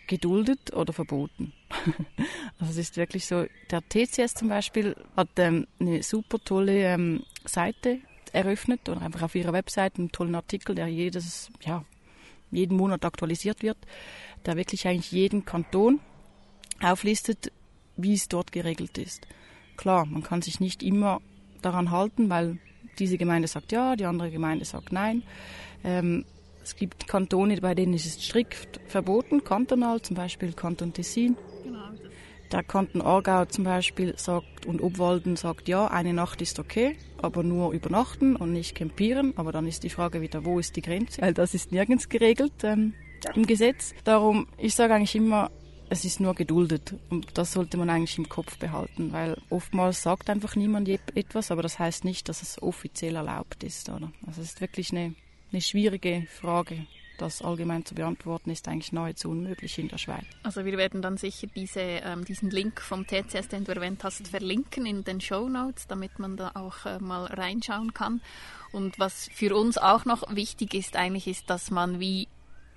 geduldet 0.08 0.74
oder 0.74 0.92
verboten. 0.92 1.54
also 2.60 2.72
es 2.72 2.78
ist 2.78 2.98
wirklich 2.98 3.26
so, 3.26 3.46
der 3.70 3.82
TCS 3.88 4.34
zum 4.34 4.50
Beispiel 4.50 4.96
hat 5.16 5.30
ähm, 5.38 5.68
eine 5.80 6.04
super 6.04 6.38
tolle 6.44 6.84
ähm, 6.84 7.24
Seite 7.46 8.00
eröffnet 8.34 8.90
oder 8.90 9.02
einfach 9.02 9.22
auf 9.22 9.36
ihrer 9.36 9.54
Webseite 9.54 10.00
einen 10.00 10.12
tollen 10.12 10.36
Artikel, 10.36 10.76
der 10.76 10.88
jedes, 10.88 11.50
ja, 11.62 11.86
jeden 12.52 12.76
Monat 12.76 13.06
aktualisiert 13.06 13.64
wird, 13.64 13.78
der 14.46 14.58
wirklich 14.58 14.86
eigentlich 14.86 15.12
jeden 15.12 15.46
Kanton 15.46 16.02
auflistet, 16.82 17.52
wie 17.96 18.14
es 18.14 18.28
dort 18.28 18.52
geregelt 18.52 18.98
ist. 18.98 19.28
Klar, 19.78 20.06
man 20.06 20.24
kann 20.24 20.42
sich 20.42 20.60
nicht 20.60 20.84
immer 20.84 21.22
daran 21.62 21.92
halten, 21.92 22.30
weil 22.30 22.58
diese 23.00 23.18
Gemeinde 23.18 23.48
sagt 23.48 23.72
ja, 23.72 23.96
die 23.96 24.06
andere 24.06 24.32
Gemeinde 24.32 24.66
sagt 24.66 24.92
nein. 24.92 25.24
Ähm, 25.84 26.26
es 26.64 26.76
gibt 26.76 27.08
Kantone, 27.08 27.58
bei 27.58 27.74
denen 27.74 27.94
ist 27.94 28.06
es 28.06 28.24
strikt 28.24 28.80
verboten, 28.88 29.44
kantonal, 29.44 30.02
zum 30.02 30.16
Beispiel 30.16 30.54
Kanton 30.54 30.94
Tessin. 30.94 31.36
Genau. 31.64 31.80
Der 32.52 32.64
Kanton 32.64 33.02
Aargau 33.02 33.46
zum 33.46 33.64
Beispiel 33.64 34.14
sagt 34.18 34.66
und 34.66 34.82
Obwalden 34.82 35.38
sagt, 35.38 35.70
ja, 35.70 35.88
eine 35.88 36.14
Nacht 36.14 36.42
ist 36.42 36.60
okay, 36.60 36.98
aber 37.22 37.44
nur 37.44 37.72
übernachten 37.72 38.36
und 38.36 38.52
nicht 38.52 38.76
campieren. 38.76 39.34
Aber 39.38 39.52
dann 39.52 39.68
ist 39.68 39.84
die 39.84 39.90
Frage 39.90 40.22
wieder, 40.22 40.44
wo 40.44 40.60
ist 40.60 40.76
die 40.76 40.82
Grenze? 40.82 41.22
Weil 41.22 41.34
das 41.34 41.54
ist 41.54 41.72
nirgends 41.72 42.10
geregelt 42.10 42.54
ähm, 42.64 42.94
im 43.36 43.48
Gesetz. 43.48 43.94
Darum, 44.04 44.48
ich 44.58 44.76
sage 44.76 44.94
eigentlich 44.94 45.16
immer, 45.16 45.50
es 45.92 46.06
ist 46.06 46.22
nur 46.22 46.36
geduldet 46.36 46.96
und 47.10 47.38
das 47.38 47.52
sollte 47.52 47.76
man 47.76 47.90
eigentlich 47.90 48.18
im 48.18 48.30
Kopf 48.30 48.58
behalten, 48.58 49.12
weil 49.12 49.38
oftmals 49.50 50.02
sagt 50.02 50.30
einfach 50.30 50.56
niemand 50.56 50.88
etwas, 50.88 51.52
aber 51.52 51.64
das 51.64 51.80
heißt 51.80 52.06
nicht, 52.06 52.30
dass 52.30 52.42
es 52.42 52.64
offiziell 52.64 53.18
erlaubt 53.18 53.62
ist. 53.66 53.90
Oder? 53.90 54.10
Also 54.26 54.42
es 54.42 54.54
ist 54.54 54.62
wirklich 54.62 54.94
eine, 54.94 55.16
eine 55.52 55.60
schwierige 55.62 56.26
Frage 56.30 56.88
das 57.18 57.42
allgemein 57.42 57.86
zu 57.86 57.94
beantworten, 57.94 58.50
ist 58.50 58.68
eigentlich 58.70 58.94
nahezu 58.94 59.30
unmöglich 59.30 59.78
in 59.78 59.90
der 59.90 60.00
Schweiz. 60.00 60.26
Also 60.42 60.66
wir 60.66 60.78
werden 60.78 61.02
dann 61.02 61.18
sicher 61.18 61.48
diese, 61.54 61.82
ähm, 61.82 62.26
diesen 62.26 62.50
Link 62.50 62.82
vom 62.82 63.06
TCS, 63.06 63.50
den 63.50 63.66
du 63.66 63.74
erwähnt 63.74 64.04
hast, 64.04 64.30
verlinken 64.30 64.88
in 64.88 65.04
den 65.04 65.22
Show 65.22 65.48
Notes, 65.48 65.88
damit 65.88 66.18
man 66.20 66.38
da 66.38 66.52
auch 66.56 66.86
äh, 66.86 67.00
mal 67.00 67.26
reinschauen 67.26 67.94
kann. 67.94 68.22
Und 68.72 68.98
was 68.98 69.30
für 69.34 69.56
uns 69.56 69.78
auch 69.78 70.06
noch 70.06 70.36
wichtig 70.36 70.74
ist, 70.74 70.96
eigentlich 70.96 71.28
ist, 71.28 71.50
dass 71.50 71.70
man 71.70 72.00
wie 72.00 72.28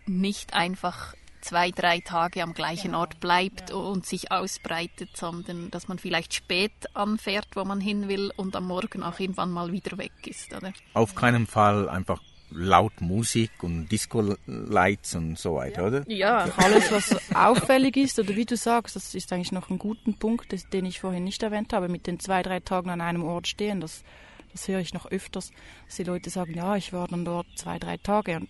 nicht 0.06 0.52
einfach 0.52 1.14
zwei, 1.44 1.70
drei 1.70 2.00
Tage 2.00 2.42
am 2.42 2.54
gleichen 2.54 2.88
genau. 2.88 3.00
Ort 3.00 3.20
bleibt 3.20 3.70
ja. 3.70 3.76
und 3.76 4.06
sich 4.06 4.32
ausbreitet, 4.32 5.10
sondern 5.14 5.70
dass 5.70 5.88
man 5.88 5.98
vielleicht 5.98 6.34
spät 6.34 6.72
anfährt, 6.94 7.48
wo 7.54 7.64
man 7.64 7.80
hin 7.80 8.08
will 8.08 8.32
und 8.36 8.56
am 8.56 8.66
Morgen 8.66 9.02
auch 9.02 9.20
irgendwann 9.20 9.50
mal 9.50 9.70
wieder 9.70 9.98
weg 9.98 10.12
ist, 10.26 10.54
oder? 10.54 10.72
Auf 10.94 11.14
keinen 11.14 11.46
Fall 11.46 11.88
einfach 11.88 12.20
laut 12.50 13.00
Musik 13.00 13.50
und 13.62 13.88
Disco-Lights 13.88 15.16
und 15.16 15.38
so 15.38 15.56
weiter, 15.56 15.82
ja. 15.82 15.86
oder? 15.88 16.04
Ja, 16.10 16.48
alles, 16.56 16.90
was 16.90 17.34
auffällig 17.34 17.96
ist, 17.96 18.18
oder 18.18 18.36
wie 18.36 18.46
du 18.46 18.56
sagst, 18.56 18.96
das 18.96 19.14
ist 19.14 19.32
eigentlich 19.32 19.52
noch 19.52 19.70
ein 19.70 19.78
guter 19.78 20.12
Punkt, 20.12 20.54
den 20.72 20.86
ich 20.86 21.00
vorhin 21.00 21.24
nicht 21.24 21.42
erwähnt 21.42 21.72
habe, 21.72 21.88
mit 21.88 22.06
den 22.06 22.20
zwei, 22.20 22.42
drei 22.42 22.60
Tagen 22.60 22.90
an 22.90 23.00
einem 23.00 23.24
Ort 23.24 23.48
stehen, 23.48 23.80
das, 23.80 24.04
das 24.52 24.68
höre 24.68 24.80
ich 24.80 24.94
noch 24.94 25.06
öfters, 25.06 25.50
dass 25.86 25.96
die 25.96 26.04
Leute 26.04 26.30
sagen, 26.30 26.54
ja, 26.54 26.76
ich 26.76 26.92
war 26.92 27.08
dann 27.08 27.24
dort 27.24 27.46
zwei, 27.56 27.78
drei 27.78 27.96
Tage 27.96 28.36
und 28.36 28.48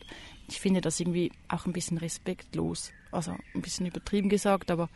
ich 0.49 0.61
finde 0.61 0.81
das 0.81 1.01
irgendwie 1.01 1.33
auch 1.49 1.67
ein 1.67 1.73
bisschen 1.73 1.99
respektlos, 1.99 2.93
also 3.11 3.37
ein 3.55 3.63
bisschen 3.63 3.87
übertrieben 3.87 4.29
gesagt, 4.29 4.71
aber 4.71 4.89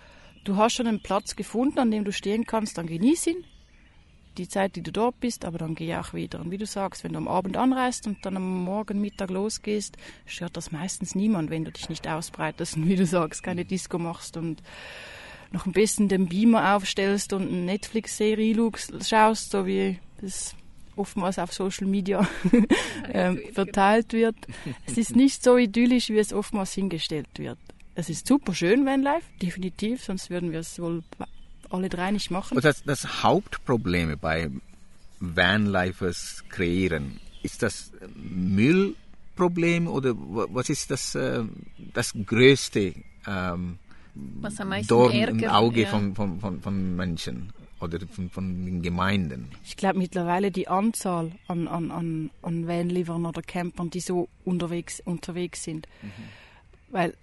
du 0.44 0.56
hast 0.56 0.74
schon 0.74 0.86
einen 0.86 1.02
Platz 1.02 1.36
gefunden, 1.36 1.78
an 1.78 1.90
dem 1.90 2.04
du 2.04 2.12
stehen 2.12 2.46
kannst, 2.46 2.78
dann 2.78 2.86
genieß 2.86 3.28
ihn, 3.28 3.44
die 4.38 4.48
Zeit, 4.48 4.76
die 4.76 4.82
du 4.82 4.92
dort 4.92 5.18
bist, 5.20 5.44
aber 5.44 5.58
dann 5.58 5.74
geh 5.74 5.96
auch 5.96 6.14
wieder. 6.14 6.40
Und 6.40 6.50
wie 6.50 6.58
du 6.58 6.66
sagst, 6.66 7.02
wenn 7.02 7.12
du 7.12 7.18
am 7.18 7.28
Abend 7.28 7.56
anreist 7.56 8.06
und 8.06 8.24
dann 8.24 8.36
am 8.36 8.64
Morgen, 8.64 9.00
Mittag 9.00 9.30
losgehst, 9.30 9.96
stört 10.26 10.56
das 10.56 10.70
meistens 10.70 11.14
niemand, 11.14 11.50
wenn 11.50 11.64
du 11.64 11.72
dich 11.72 11.88
nicht 11.88 12.06
ausbreitest 12.06 12.76
und 12.76 12.88
wie 12.88 12.96
du 12.96 13.04
sagst, 13.04 13.42
keine 13.42 13.64
Disco 13.64 13.98
machst 13.98 14.36
und 14.36 14.62
noch 15.50 15.66
ein 15.66 15.72
bisschen 15.72 16.08
den 16.08 16.28
Beamer 16.28 16.76
aufstellst 16.76 17.32
und 17.32 17.48
eine 17.48 17.62
Netflix-Serie 17.62 18.54
schaust, 19.02 19.50
so 19.50 19.66
wie 19.66 19.98
das 20.20 20.54
oftmals 20.98 21.38
auf 21.38 21.52
Social 21.52 21.86
Media 21.86 22.28
ähm, 23.12 23.40
verteilt 23.52 24.12
wird. 24.12 24.36
Es 24.86 24.98
ist 24.98 25.16
nicht 25.16 25.42
so 25.42 25.56
idyllisch, 25.56 26.08
wie 26.10 26.18
es 26.18 26.32
oftmals 26.32 26.72
hingestellt 26.72 27.28
wird. 27.36 27.58
Es 27.94 28.08
ist 28.08 28.26
super 28.26 28.54
schön, 28.54 28.86
Vanlife, 28.86 29.26
definitiv, 29.42 30.04
sonst 30.04 30.30
würden 30.30 30.52
wir 30.52 30.60
es 30.60 30.78
wohl 30.78 31.02
alle 31.70 31.88
drei 31.88 32.10
nicht 32.10 32.30
machen. 32.30 32.58
Das, 32.60 32.84
das 32.84 33.22
Hauptproblem 33.22 34.16
bei 34.20 34.50
Vanlifers 35.20 36.44
kreieren, 36.48 37.18
ist 37.42 37.62
das 37.62 37.92
Müllproblem 38.14 39.88
oder 39.88 40.14
was 40.16 40.68
ist 40.68 40.90
das, 40.90 41.14
äh, 41.14 41.42
das 41.92 42.12
größte 42.24 42.94
ähm, 43.26 43.78
was 44.40 44.60
am 44.60 44.68
meisten 44.68 44.88
Dorn 44.88 45.12
im 45.12 45.44
Auge 45.44 45.82
ja. 45.82 45.88
von, 45.88 46.14
von, 46.14 46.40
von, 46.40 46.60
von 46.60 46.96
Menschen? 46.96 47.52
Oder 47.80 47.98
von, 48.08 48.30
von, 48.30 48.64
den 48.64 48.82
Gemeinden? 48.82 49.50
Ich 49.64 49.76
glaube 49.76 49.98
mittlerweile 49.98 50.50
die 50.50 50.68
Anzahl 50.68 51.32
an, 51.46 51.68
an, 51.68 51.90
an, 51.90 52.30
an 52.42 52.66
Vanlivern 52.66 53.26
oder 53.26 53.42
Campern, 53.42 53.90
die 53.90 54.00
so 54.00 54.28
unterwegs, 54.44 55.00
unterwegs 55.04 55.64
sind. 55.64 55.86
Mhm. 56.02 56.10
Weil 56.90 57.14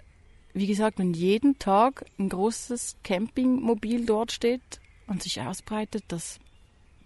wie 0.56 0.68
gesagt, 0.68 1.00
wenn 1.00 1.14
jeden 1.14 1.60
Tag 1.60 2.06
ein 2.18 2.30
großes 2.30 2.96
Campingmobil 3.04 4.06
dort 4.06 4.32
steht 4.32 4.80
und 5.06 5.22
sich 5.22 5.42
ausbreitet, 5.42 6.06
das, 6.08 6.40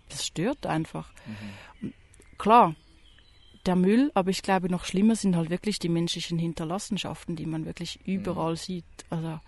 das 0.08 0.26
stört 0.26 0.68
einfach. 0.68 1.12
Mhm. 1.82 1.94
Klar, 2.38 2.76
der 3.66 3.76
Müll, 3.76 4.12
aber 4.14 4.30
ich 4.30 4.44
glaube, 4.44 4.70
noch 4.70 4.86
schlimmer 4.86 5.16
sind 5.16 5.36
halt 5.36 5.50
wirklich 5.50 5.80
die 5.80 5.90
menschlichen 5.90 6.38
Hinterlassenschaften, 6.38 7.36
die 7.36 7.48
man 7.48 7.66
wirklich 7.66 8.00
überall 8.06 8.52
mhm. 8.52 8.58
sieht. 8.58 8.86
Also, 9.10 9.28
ja. 9.28 9.42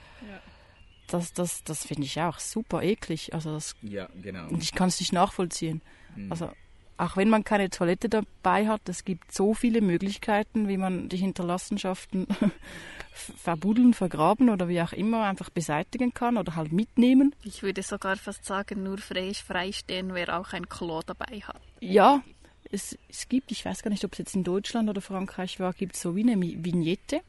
Das, 1.14 1.34
das, 1.34 1.64
das 1.64 1.86
finde 1.86 2.04
ich 2.04 2.20
auch 2.22 2.40
super 2.40 2.82
eklig. 2.82 3.34
Also 3.34 3.54
das, 3.54 3.76
ja, 3.82 4.08
genau. 4.22 4.48
Und 4.48 4.64
ich 4.64 4.74
kann 4.74 4.90
es 4.90 5.00
nicht 5.00 5.14
nachvollziehen. 5.14 5.82
Mhm. 6.16 6.32
Also, 6.32 6.52
auch 6.98 7.18
wenn 7.18 7.30
man 7.30 7.44
keine 7.44 7.70
Toilette 7.72 8.10
dabei 8.10 8.68
hat, 8.68 8.88
es 8.88 9.04
gibt 9.04 9.32
so 9.34 9.56
viele 9.56 9.82
Möglichkeiten, 9.82 10.68
wie 10.68 10.78
man 10.78 11.10
die 11.10 11.18
Hinterlassenschaften 11.18 12.28
verbuddeln, 13.12 13.96
vergraben 13.96 14.50
oder 14.52 14.68
wie 14.68 14.82
auch 14.82 14.94
immer 14.94 15.24
einfach 15.24 15.50
beseitigen 15.50 16.14
kann 16.14 16.38
oder 16.38 16.56
halt 16.56 16.72
mitnehmen. 16.72 17.36
Ich 17.44 17.64
würde 17.64 17.82
sogar 17.82 18.18
fast 18.18 18.46
sagen, 18.46 18.84
nur 18.84 19.00
freistehen, 19.00 20.14
wer 20.14 20.40
auch 20.40 20.54
ein 20.54 20.70
Klo 20.70 21.02
dabei 21.04 21.42
hat. 21.42 21.60
Ja, 21.80 22.22
es, 22.70 22.98
es 23.10 23.28
gibt, 23.28 23.52
ich 23.52 23.66
weiß 23.66 23.82
gar 23.82 23.90
nicht, 23.90 24.06
ob 24.06 24.14
es 24.14 24.20
jetzt 24.20 24.36
in 24.36 24.44
Deutschland 24.44 24.88
oder 24.88 25.02
Frankreich 25.02 25.60
war, 25.60 25.74
gibt 25.74 25.96
es 25.96 26.02
so 26.02 26.16
wie 26.16 26.22
eine 26.22 26.40
Vignette. 26.40 27.22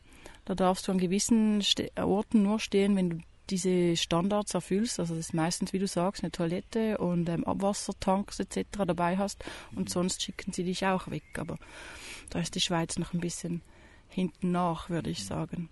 Da 0.45 0.55
darfst 0.55 0.87
du 0.87 0.93
an 0.93 0.99
gewissen 0.99 1.63
Orten 1.97 2.43
nur 2.43 2.59
stehen, 2.61 2.97
wenn 2.97 3.11
du 3.11 3.19
diese 3.51 3.97
Standards 3.97 4.55
erfüllst, 4.55 5.01
also 5.01 5.15
das 5.15 5.27
ist 5.27 5.35
meistens, 5.35 5.73
wie 5.73 5.79
du 5.79 5.87
sagst, 5.87 6.23
eine 6.23 6.31
Toilette 6.31 6.99
und 6.99 7.29
ähm, 7.29 7.45
Abwassertanks 7.45 8.41
etc. 8.41 8.85
dabei 8.87 9.19
hast 9.19 9.45
und 9.75 9.91
sonst 9.91 10.23
schicken 10.23 10.53
sie 10.53 10.65
dich 10.65 10.87
auch 10.87 11.11
weg. 11.11 11.25
Aber 11.39 11.59
da 12.31 12.41
ist 12.41 12.55
die 12.55 12.61
Schweiz 12.61 12.99
noch 12.99 13.13
ein 13.13 13.21
bisschen 13.21 13.63
hinten 14.09 14.53
nach, 14.53 14.91
würde 14.91 15.11
ich 15.11 15.25
sagen. 15.25 15.69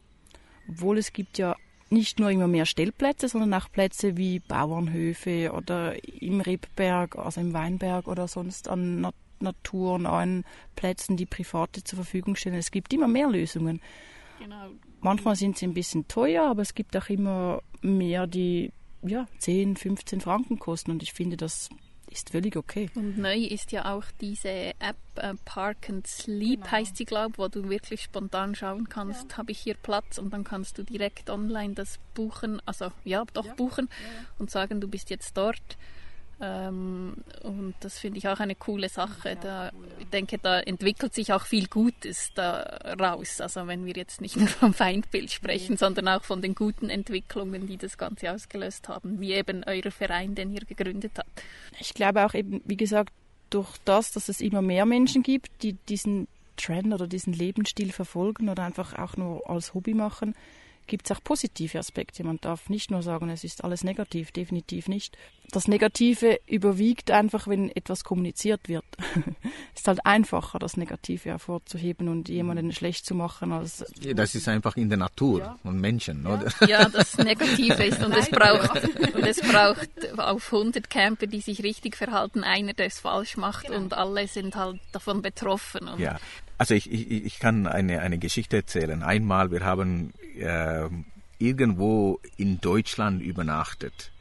Obwohl 0.69 0.99
es 0.99 1.13
gibt 1.13 1.39
ja 1.39 1.57
nicht 1.91 2.21
nur 2.21 2.31
immer 2.31 2.47
mehr 2.47 2.67
Stellplätze, 2.67 3.29
sondern 3.29 3.55
auch 3.55 3.71
Plätze 3.71 4.17
wie 4.17 4.39
Bauernhöfe 4.39 5.53
oder 5.53 5.95
im 6.23 6.41
Rebberg, 6.41 7.17
also 7.17 7.41
im 7.41 7.53
Weinberg 7.53 8.07
oder 8.07 8.29
sonst 8.29 8.69
an 8.69 9.01
Nat 9.01 9.15
naturnahen 9.43 10.45
Plätzen, 10.77 11.17
die 11.17 11.25
Private 11.25 11.83
zur 11.83 11.97
Verfügung 11.97 12.37
stellen. 12.37 12.57
Es 12.57 12.71
gibt 12.71 12.93
immer 12.93 13.09
mehr 13.09 13.29
Lösungen. 13.29 13.81
Genau. 14.39 14.69
Manchmal 15.01 15.37
sind 15.37 15.57
sie 15.57 15.67
ein 15.67 15.75
bisschen 15.75 16.09
teuer, 16.09 16.45
aber 16.45 16.63
es 16.63 16.75
gibt 16.75 16.97
auch 16.97 17.09
immer 17.09 17.63
mehr, 17.81 18.27
die 18.27 18.73
ja, 19.03 19.27
10, 19.39 19.77
15 19.77 20.21
Franken 20.21 20.59
kosten 20.59 20.91
und 20.91 21.03
ich 21.03 21.13
finde, 21.13 21.37
das 21.37 21.71
ist 22.11 22.31
völlig 22.31 22.57
okay. 22.57 22.91
Und 22.95 23.19
neu 23.19 23.39
ist 23.39 23.73
ja 23.73 23.95
auch 23.95 24.05
diese 24.21 24.49
App 24.49 24.97
äh, 25.17 25.35
Park 25.45 25.89
and 25.89 26.07
Sleep 26.07 26.61
genau. 26.61 26.73
heißt 26.73 26.97
sie, 26.97 27.05
glaube 27.05 27.33
ich, 27.33 27.39
wo 27.39 27.49
du 27.49 27.69
wirklich 27.69 28.03
spontan 28.03 28.55
schauen 28.55 28.89
kannst, 28.89 29.31
ja. 29.31 29.39
habe 29.39 29.53
ich 29.53 29.61
hier 29.61 29.75
Platz 29.75 30.19
und 30.19 30.33
dann 30.33 30.45
kannst 30.45 30.77
du 30.77 30.83
direkt 30.83 31.31
online 31.31 31.75
das 31.75 31.99
buchen, 32.15 32.61
also 32.67 32.91
ja, 33.05 33.25
doch 33.33 33.47
ja. 33.47 33.55
buchen 33.55 33.89
ja. 33.91 34.27
und 34.39 34.51
sagen, 34.51 34.81
du 34.81 34.89
bist 34.89 35.11
jetzt 35.11 35.37
dort. 35.37 35.79
Ähm, 36.41 37.17
und 37.43 37.75
das 37.81 37.99
finde 37.99 38.19
ich 38.19 38.29
auch 38.29 38.41
eine 38.41 38.55
coole 38.55 38.89
Sache. 38.89 39.37
Da, 39.41 39.71
ich 39.99 40.09
denke, 40.09 40.39
da 40.39 40.61
entwickelt 40.61 41.15
sich 41.15 41.33
auch 41.33 41.45
viel 41.45 41.67
Gutes 41.67 42.33
daraus. 42.35 43.41
Also 43.41 43.67
wenn 43.67 43.85
wir 43.85 43.95
jetzt 43.95 44.21
nicht 44.21 44.37
nur 44.39 44.49
vom 44.49 44.73
Feindbild 44.73 45.31
sprechen, 45.31 45.77
sondern 45.77 46.09
auch 46.09 46.25
von 46.25 46.41
den 46.41 46.55
guten 46.55 46.89
Entwicklungen, 46.89 47.67
die 47.67 47.77
das 47.77 47.99
Ganze 47.99 48.33
ausgelöst 48.33 48.89
haben, 48.89 49.21
wie 49.21 49.35
eben 49.35 49.63
euer 49.67 49.91
Verein, 49.91 50.35
den 50.35 50.53
ihr 50.53 50.65
gegründet 50.65 51.13
habt. 51.19 51.43
Ich 51.79 51.95
glaube 51.95 52.25
auch 52.25 52.35
eben, 52.35 52.63
wie 52.65 52.77
gesagt, 52.77 53.13
durch 53.51 53.77
das, 53.85 54.13
dass 54.13 54.29
es 54.29 54.41
immer 54.41 54.63
mehr 54.63 54.87
Menschen 54.87 55.23
gibt, 55.23 55.51
die 55.63 55.75
diesen 55.89 56.29
Trend 56.57 56.93
oder 56.93 57.07
diesen 57.07 57.33
Lebensstil 57.33 57.93
verfolgen 57.93 58.49
oder 58.49 58.65
einfach 58.65 58.95
auch 58.99 59.17
nur 59.17 59.49
als 59.49 59.75
Hobby 59.75 59.95
machen, 59.95 60.35
gibt 60.91 61.07
es 61.09 61.17
auch 61.17 61.23
positive 61.23 61.79
Aspekte. 61.79 62.25
Man 62.25 62.39
darf 62.41 62.69
nicht 62.69 62.91
nur 62.91 63.03
sagen, 63.03 63.31
es 63.31 63.45
ist 63.45 63.65
alles 63.65 63.85
negativ, 63.85 64.33
definitiv 64.33 64.89
nicht. 64.89 65.17
Das 65.53 65.69
Negative 65.69 66.41
überwiegt 66.47 67.11
einfach, 67.11 67.47
wenn 67.49 67.71
etwas 67.71 68.05
kommuniziert 68.05 68.69
wird. 68.69 68.85
es 69.75 69.81
ist 69.81 69.89
halt 69.89 70.05
einfacher, 70.05 70.59
das 70.59 70.77
Negative 70.77 71.31
hervorzuheben 71.31 72.09
und 72.09 72.29
jemanden 72.29 72.73
schlecht 72.73 73.07
zu 73.07 73.15
machen 73.15 73.53
als. 73.53 73.85
Ja, 74.01 74.15
das 74.15 74.35
ist 74.35 74.49
einfach 74.49 74.77
in 74.77 74.89
der 74.89 74.99
Natur 74.99 75.39
ja. 75.39 75.59
von 75.63 75.81
Menschen, 75.81 76.25
ja. 76.25 76.35
oder? 76.35 76.53
Ja, 76.69 76.89
das 76.89 77.17
Negative 77.19 77.85
ist 77.85 78.03
und 78.05 78.13
es 78.13 78.29
braucht, 78.29 79.15
und 79.15 79.25
es 79.25 79.41
braucht 79.41 80.19
auf 80.19 80.53
100 80.53 80.91
Camper, 80.91 81.27
die 81.27 81.41
sich 81.41 81.63
richtig 81.63 81.97
verhalten, 81.97 82.43
einer, 82.45 82.73
der 82.73 82.87
es 82.87 82.99
falsch 82.99 83.37
macht 83.37 83.69
genau. 83.69 83.79
und 83.79 83.95
alle 83.95 84.27
sind 84.27 84.57
halt 84.57 84.81
davon 84.93 85.23
betroffen. 85.23 85.89
Und 85.89 86.01
ja, 86.01 86.19
also 86.61 86.75
ich, 86.75 86.93
ich, 86.93 87.11
ich 87.11 87.39
kann 87.39 87.67
eine, 87.67 88.01
eine 88.01 88.19
Geschichte 88.19 88.59
erzählen. 88.59 89.03
Einmal, 89.03 89.51
wir 89.51 89.65
haben 89.65 90.13
äh, 90.39 90.91
irgendwo 91.39 92.21
in 92.37 92.61
Deutschland 92.61 93.23
übernachtet. 93.23 94.13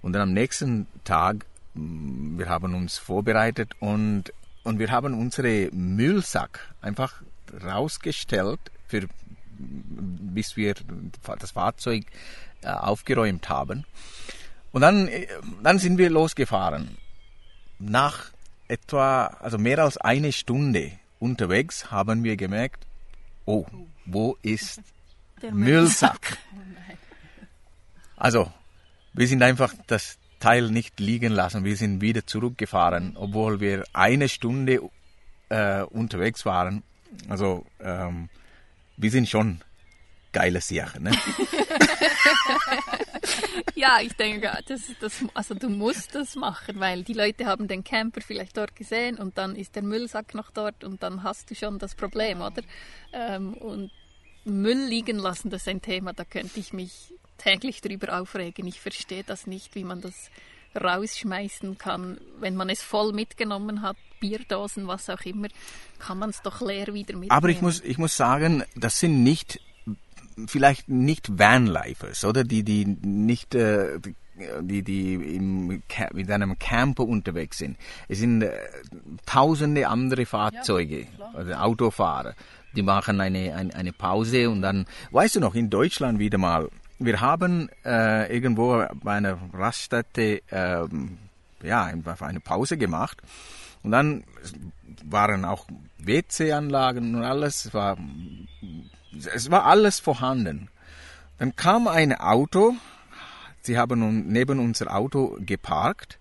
Und 0.00 0.12
dann 0.12 0.22
am 0.22 0.32
nächsten 0.32 0.86
Tag, 1.02 1.44
mm, 1.74 2.38
wir 2.38 2.48
haben 2.48 2.76
uns 2.76 2.98
vorbereitet 2.98 3.72
und, 3.80 4.32
und 4.62 4.78
wir 4.78 4.92
haben 4.92 5.14
unsere 5.14 5.70
Müllsack 5.72 6.60
einfach 6.82 7.20
rausgestellt, 7.64 8.60
für, 8.86 9.08
bis 9.58 10.56
wir 10.56 10.74
das 11.40 11.50
Fahrzeug 11.50 12.04
äh, 12.62 12.68
aufgeräumt 12.68 13.48
haben. 13.48 13.86
Und 14.70 14.82
dann, 14.82 15.08
äh, 15.08 15.26
dann 15.64 15.80
sind 15.80 15.98
wir 15.98 16.10
losgefahren. 16.10 16.96
Nach 17.80 18.30
etwa, 18.68 19.26
also 19.40 19.58
mehr 19.58 19.80
als 19.80 19.96
eine 19.98 20.30
Stunde 20.30 20.92
unterwegs 21.22 21.90
haben 21.92 22.24
wir 22.24 22.36
gemerkt, 22.36 22.86
oh, 23.46 23.64
wo 24.04 24.36
ist 24.42 24.80
der 25.40 25.52
Müllsack? 25.52 26.36
Also, 28.16 28.52
wir 29.12 29.28
sind 29.28 29.42
einfach 29.42 29.72
das 29.86 30.18
Teil 30.40 30.70
nicht 30.70 30.98
liegen 30.98 31.32
lassen. 31.32 31.64
Wir 31.64 31.76
sind 31.76 32.00
wieder 32.00 32.26
zurückgefahren, 32.26 33.16
obwohl 33.16 33.60
wir 33.60 33.84
eine 33.92 34.28
Stunde 34.28 34.80
äh, 35.48 35.82
unterwegs 35.82 36.44
waren. 36.44 36.82
Also, 37.28 37.64
ähm, 37.80 38.28
wir 38.96 39.10
sind 39.10 39.28
schon 39.28 39.60
geile 40.32 40.60
Sachen. 40.60 41.04
Ne? 41.04 41.12
ja, 43.74 44.00
ich 44.00 44.14
denke, 44.14 44.50
das, 44.66 44.82
das, 45.00 45.24
also 45.34 45.54
du 45.54 45.68
musst 45.68 46.14
das 46.14 46.36
machen, 46.36 46.80
weil 46.80 47.02
die 47.02 47.12
Leute 47.12 47.46
haben 47.46 47.68
den 47.68 47.84
Camper 47.84 48.20
vielleicht 48.20 48.56
dort 48.56 48.74
gesehen 48.76 49.16
und 49.16 49.38
dann 49.38 49.56
ist 49.56 49.76
der 49.76 49.82
Müllsack 49.82 50.34
noch 50.34 50.50
dort 50.50 50.84
und 50.84 51.02
dann 51.02 51.22
hast 51.22 51.50
du 51.50 51.54
schon 51.54 51.78
das 51.78 51.94
Problem, 51.94 52.40
oder? 52.40 52.62
Ähm, 53.12 53.54
und 53.54 53.90
Müll 54.44 54.86
liegen 54.86 55.18
lassen, 55.18 55.50
das 55.50 55.62
ist 55.62 55.68
ein 55.68 55.82
Thema, 55.82 56.12
da 56.12 56.24
könnte 56.24 56.58
ich 56.58 56.72
mich 56.72 57.14
täglich 57.38 57.80
drüber 57.80 58.20
aufregen. 58.20 58.66
Ich 58.66 58.80
verstehe 58.80 59.24
das 59.24 59.46
nicht, 59.46 59.74
wie 59.74 59.84
man 59.84 60.00
das 60.00 60.30
rausschmeißen 60.80 61.78
kann. 61.78 62.18
Wenn 62.40 62.56
man 62.56 62.70
es 62.70 62.82
voll 62.82 63.12
mitgenommen 63.12 63.82
hat, 63.82 63.96
Bierdosen, 64.20 64.86
was 64.86 65.10
auch 65.10 65.20
immer, 65.22 65.48
kann 65.98 66.18
man 66.18 66.30
es 66.30 66.42
doch 66.42 66.60
leer 66.60 66.94
wieder 66.94 67.14
mitnehmen. 67.14 67.30
Aber 67.30 67.48
ich 67.48 67.60
muss, 67.60 67.80
ich 67.80 67.98
muss 67.98 68.16
sagen, 68.16 68.64
das 68.76 68.98
sind 68.98 69.22
nicht 69.22 69.60
vielleicht 70.46 70.88
nicht 70.88 71.38
Vanlifers, 71.38 72.24
oder? 72.24 72.44
Die, 72.44 72.62
die 72.62 72.84
nicht, 72.84 73.54
äh, 73.54 73.98
die, 74.60 74.82
die 74.82 75.14
im, 75.14 75.66
mit 76.12 76.30
einem 76.30 76.58
Camper 76.58 77.04
unterwegs 77.04 77.58
sind. 77.58 77.76
Es 78.08 78.18
sind 78.18 78.42
äh, 78.42 78.52
tausende 79.26 79.88
andere 79.88 80.26
Fahrzeuge, 80.26 81.00
ja, 81.00 81.30
also 81.34 81.52
Autofahrer. 81.52 82.34
Die 82.74 82.82
machen 82.82 83.20
eine, 83.20 83.54
eine, 83.54 83.74
eine 83.74 83.92
Pause 83.92 84.48
und 84.48 84.62
dann, 84.62 84.86
weißt 85.10 85.36
du 85.36 85.40
noch, 85.40 85.54
in 85.54 85.68
Deutschland 85.68 86.18
wieder 86.18 86.38
mal, 86.38 86.68
wir 86.98 87.20
haben 87.20 87.68
äh, 87.84 88.32
irgendwo 88.32 88.84
bei 89.02 89.14
einer 89.14 89.38
Raststätte 89.52 90.40
äh, 90.50 90.86
ja, 91.62 91.84
eine 91.84 92.40
Pause 92.40 92.76
gemacht 92.76 93.20
und 93.82 93.90
dann 93.90 94.24
waren 95.04 95.44
auch 95.44 95.66
WC-Anlagen 95.98 97.14
und 97.14 97.24
alles 97.24 97.72
war 97.74 97.96
es 99.34 99.50
war 99.50 99.66
alles 99.66 100.00
vorhanden. 100.00 100.68
Dann 101.38 101.56
kam 101.56 101.88
ein 101.88 102.14
Auto, 102.14 102.74
sie 103.62 103.78
haben 103.78 104.28
neben 104.28 104.58
unser 104.58 104.94
Auto 104.94 105.36
geparkt 105.40 106.18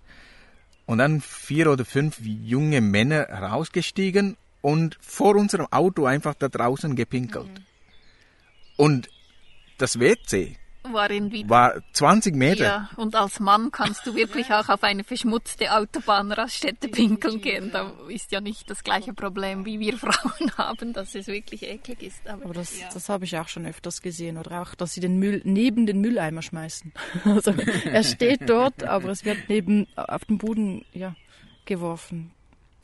und 0.86 0.97
dann 0.97 1.21
vier 1.21 1.71
oder 1.71 1.86
fünf 1.86 2.19
junge 2.19 2.82
Männer 2.82 3.30
rausgestiegen 3.30 4.38
und 4.62 4.97
vor 5.01 5.36
unserem 5.36 5.67
Auto 5.71 6.06
einfach 6.06 6.36
da 6.36 6.49
draußen 6.49 6.95
gepinkelt. 6.95 7.47
Mhm. 7.47 7.65
Und 8.77 9.10
das 9.77 9.99
WC 9.99 10.58
war 10.84 11.12
irgendwie. 11.12 11.48
War 11.48 11.82
20 11.94 12.36
Meter. 12.36 12.63
Ja, 12.63 12.89
und 12.96 13.15
als 13.15 13.39
Mann 13.39 13.72
kannst 13.72 14.06
du 14.08 14.15
wirklich 14.15 14.52
auch 14.52 14.70
auf 14.70 14.84
eine 14.84 15.04
verschmutzte 15.04 15.72
Autobahnraststätte 15.72 16.88
pinkeln 16.88 17.41
gehen. 17.41 17.72
Da 17.72 17.91
ist 18.10 18.32
ja 18.32 18.41
nicht 18.41 18.70
das 18.70 18.84
gleiche 18.84 19.13
Problem, 19.13 19.65
wie 19.65 19.80
wir 19.80 19.98
Frauen 19.98 20.52
haben, 20.58 20.94
dass 20.94 21.15
es 21.15 21.28
wirklich 21.28 21.63
eklig 21.63 22.02
ist. 22.02 22.28
Aber, 22.28 22.46
Aber 22.46 22.54
das, 22.54 22.80
ja. 22.80 22.89
das 22.94 23.10
habe 23.10 23.26
ich 23.26 23.38
auch 23.38 23.48
schon 23.48 23.65
öfters 23.65 24.02
gesehen. 24.02 24.38
Oder 24.38 24.62
auch, 24.62 24.76
dass 24.76 24.94
sie 24.94 25.02
den 25.02 25.17
Müll 25.17 25.41
neben 25.44 25.86
den 25.86 26.02
Mülleimer 26.02 26.41
schmeißen. 26.41 26.94
Also 27.41 27.54
er 27.86 28.04
steht 28.04 28.50
dort, 28.50 28.84
aber 28.84 29.10
es 29.10 29.26
wird 29.26 29.38
neben 29.48 29.88
auf 29.96 30.26
den 30.26 30.38
Boden 30.38 30.86
ja, 30.91 31.15
geworfen. 31.65 32.32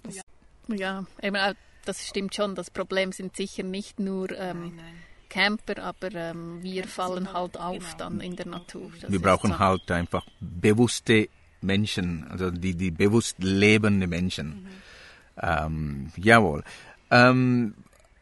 Das 0.04 0.22
ja, 0.68 1.06
eben, 1.22 1.56
das 1.86 2.08
stimmt 2.08 2.36
schon. 2.36 2.56
Das 2.56 2.72
Problem 2.72 3.12
sind 3.12 3.36
sicher 3.36 3.64
nicht 3.64 4.00
nur. 4.00 4.32
Ähm, 4.32 4.62
nein, 4.62 4.74
nein 4.78 5.07
Camper, 5.30 5.84
aber 5.84 6.14
ähm, 6.14 6.62
wir 6.62 6.86
fallen 6.86 7.34
halt 7.34 7.58
auf 7.58 7.80
genau. 7.80 7.98
dann 7.98 8.22
in 8.22 8.36
der 8.36 8.48
Natur. 8.48 8.92
Das 9.02 9.12
wir 9.12 9.22
brauchen 9.22 9.52
so. 9.52 9.60
halt 9.60 9.90
einfach 9.92 10.26
bewusste 10.40 11.30
Menschen, 11.62 12.28
also 12.30 12.52
die, 12.52 12.76
die 12.76 12.92
bewusst 12.92 13.38
lebende 13.40 14.08
Menschen. 14.08 14.48
Mhm. 14.48 14.68
Ähm, 15.42 16.12
jawohl. 16.18 16.64
Ähm, 17.12 17.74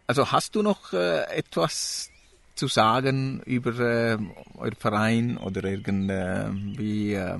also 0.08 0.32
hast 0.32 0.56
du 0.56 0.62
noch 0.62 0.94
äh, 0.94 1.24
etwas 1.36 2.12
zu 2.56 2.68
sagen 2.68 3.42
über 3.46 3.80
äh, 3.80 4.18
euer 4.58 4.76
Verein 4.78 5.38
oder 5.38 5.64
irgendwie 5.64 7.14
äh, 7.14 7.38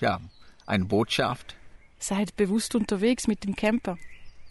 ja, 0.00 0.20
eine 0.66 0.84
Botschaft? 0.84 1.56
Seid 1.98 2.36
bewusst 2.36 2.74
unterwegs 2.74 3.26
mit 3.26 3.44
dem 3.44 3.56
Camper. 3.56 3.96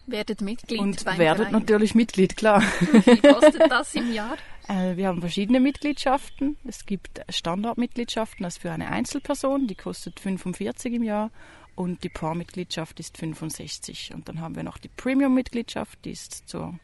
Werdet 0.07 0.41
Mitglied. 0.41 0.79
Und 0.79 1.05
werdet 1.05 1.47
Verein. 1.47 1.53
natürlich 1.53 1.95
Mitglied, 1.95 2.35
klar. 2.35 2.61
Wie 2.81 3.21
kostet 3.21 3.61
das 3.71 3.93
im 3.95 4.11
Jahr? 4.11 4.37
Äh, 4.67 4.97
wir 4.97 5.07
haben 5.07 5.21
verschiedene 5.21 5.59
Mitgliedschaften. 5.59 6.57
Es 6.65 6.85
gibt 6.85 7.21
Standardmitgliedschaften, 7.29 8.43
das 8.43 8.57
für 8.57 8.71
eine 8.71 8.89
Einzelperson, 8.89 9.67
die 9.67 9.75
kostet 9.75 10.19
45 10.19 10.93
im 10.93 11.03
Jahr 11.03 11.31
und 11.75 12.03
die 12.03 12.09
Paarmitgliedschaft 12.09 12.99
ist 12.99 13.17
65. 13.17 14.11
Und 14.13 14.27
dann 14.27 14.41
haben 14.41 14.55
wir 14.55 14.63
noch 14.63 14.77
die 14.77 14.89
Premium-Mitgliedschaft, 14.89 16.03
die 16.05 16.11
ist 16.11 16.47
zur 16.47 16.77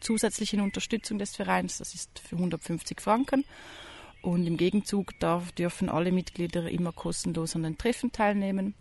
zusätzlichen 0.00 0.60
Unterstützung 0.60 1.18
des 1.18 1.34
Vereins, 1.34 1.78
das 1.78 1.94
ist 1.94 2.18
für 2.18 2.36
150 2.36 3.00
Franken. 3.00 3.44
Und 4.20 4.46
im 4.46 4.56
Gegenzug 4.56 5.18
darf, 5.20 5.52
dürfen 5.52 5.88
alle 5.88 6.12
Mitglieder 6.12 6.68
immer 6.68 6.92
kostenlos 6.92 7.54
an 7.54 7.62
den 7.62 7.78
Treffen 7.78 8.10
teilnehmen. 8.12 8.74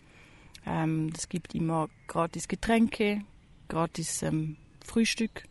Ähm, 0.65 1.11
es 1.15 1.29
gibt 1.29 1.55
immer 1.55 1.89
gratis 2.07 2.47
Getränke, 2.47 3.21
gratis 3.67 4.21
ähm, 4.23 4.57
Frühstück 4.85 5.43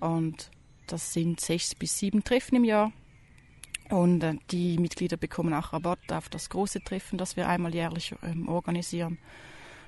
und 0.00 0.50
das 0.86 1.12
sind 1.12 1.40
sechs 1.40 1.74
bis 1.74 1.98
sieben 1.98 2.24
Treffen 2.24 2.56
im 2.56 2.64
Jahr. 2.64 2.92
Und 3.90 4.22
äh, 4.22 4.34
die 4.50 4.78
Mitglieder 4.78 5.16
bekommen 5.16 5.54
auch 5.54 5.72
Rabatt 5.72 6.12
auf 6.12 6.28
das 6.28 6.50
große 6.50 6.80
Treffen, 6.82 7.18
das 7.18 7.36
wir 7.36 7.48
einmal 7.48 7.74
jährlich 7.74 8.14
ähm, 8.22 8.48
organisieren. 8.48 9.18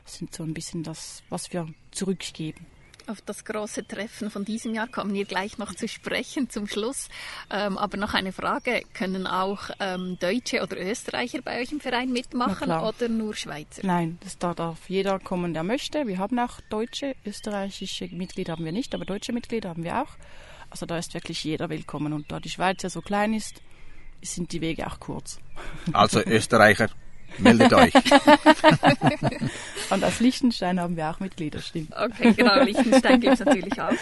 Das 0.04 0.16
sind 0.16 0.34
so 0.34 0.42
ein 0.42 0.54
bisschen 0.54 0.82
das, 0.82 1.22
was 1.28 1.52
wir 1.52 1.68
zurückgeben. 1.90 2.66
Auf 3.10 3.22
das 3.22 3.44
große 3.44 3.88
Treffen 3.88 4.30
von 4.30 4.44
diesem 4.44 4.72
Jahr 4.72 4.86
kommen 4.86 5.12
wir 5.12 5.24
gleich 5.24 5.58
noch 5.58 5.74
zu 5.74 5.88
sprechen 5.88 6.48
zum 6.48 6.68
Schluss. 6.68 7.08
Ähm, 7.50 7.76
aber 7.76 7.96
noch 7.96 8.14
eine 8.14 8.30
Frage: 8.30 8.82
Können 8.94 9.26
auch 9.26 9.70
ähm, 9.80 10.16
Deutsche 10.20 10.62
oder 10.62 10.80
Österreicher 10.80 11.42
bei 11.42 11.60
euch 11.60 11.72
im 11.72 11.80
Verein 11.80 12.12
mitmachen 12.12 12.70
oder 12.70 13.08
nur 13.08 13.34
Schweizer? 13.34 13.84
Nein, 13.84 14.18
das 14.22 14.38
da 14.38 14.54
darf 14.54 14.88
jeder 14.88 15.18
kommen, 15.18 15.54
der 15.54 15.64
möchte. 15.64 16.06
Wir 16.06 16.18
haben 16.18 16.38
auch 16.38 16.60
deutsche, 16.70 17.16
österreichische 17.26 18.06
Mitglieder 18.14 18.52
haben 18.52 18.64
wir 18.64 18.70
nicht, 18.70 18.94
aber 18.94 19.04
deutsche 19.04 19.32
Mitglieder 19.32 19.70
haben 19.70 19.82
wir 19.82 20.02
auch. 20.02 20.16
Also 20.70 20.86
da 20.86 20.96
ist 20.96 21.12
wirklich 21.12 21.42
jeder 21.42 21.68
willkommen. 21.68 22.12
Und 22.12 22.30
da 22.30 22.38
die 22.38 22.50
Schweiz 22.50 22.80
ja 22.84 22.90
so 22.90 23.00
klein 23.00 23.34
ist, 23.34 23.60
sind 24.22 24.52
die 24.52 24.60
Wege 24.60 24.86
auch 24.86 25.00
kurz. 25.00 25.40
Also 25.92 26.20
Österreicher, 26.24 26.90
meldet 27.38 27.72
euch. 27.72 27.94
Und 29.90 30.04
aus 30.04 30.20
Liechtenstein 30.20 30.80
haben 30.80 30.96
wir 30.96 31.10
auch 31.10 31.20
Mitglieder, 31.20 31.60
stimmt. 31.60 31.92
Okay, 31.96 32.32
genau, 32.32 32.62
Liechtenstein 32.62 33.20
gibt 33.20 33.34
es 33.34 33.40
natürlich 33.40 33.80
auch 33.80 33.92
noch. 33.92 33.98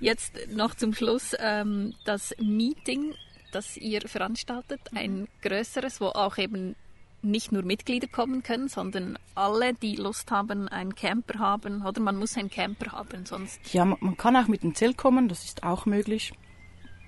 Jetzt 0.00 0.38
noch 0.50 0.74
zum 0.74 0.94
Schluss 0.94 1.34
ähm, 1.38 1.94
das 2.04 2.34
Meeting, 2.40 3.14
das 3.52 3.76
ihr 3.76 4.00
veranstaltet, 4.02 4.80
ein 4.94 5.28
größeres, 5.42 6.00
wo 6.00 6.06
auch 6.06 6.38
eben 6.38 6.74
nicht 7.22 7.52
nur 7.52 7.62
Mitglieder 7.62 8.08
kommen 8.08 8.42
können, 8.42 8.68
sondern 8.68 9.16
alle, 9.34 9.74
die 9.74 9.96
Lust 9.96 10.30
haben, 10.30 10.68
einen 10.68 10.94
Camper 10.94 11.38
haben. 11.38 11.86
Oder 11.86 12.00
man 12.00 12.16
muss 12.16 12.36
einen 12.36 12.50
Camper 12.50 12.92
haben, 12.92 13.24
sonst. 13.26 13.60
Ja, 13.72 13.84
man 13.84 14.16
kann 14.16 14.36
auch 14.36 14.48
mit 14.48 14.62
dem 14.62 14.74
Zelt 14.74 14.96
kommen, 14.96 15.28
das 15.28 15.44
ist 15.44 15.62
auch 15.62 15.86
möglich, 15.86 16.32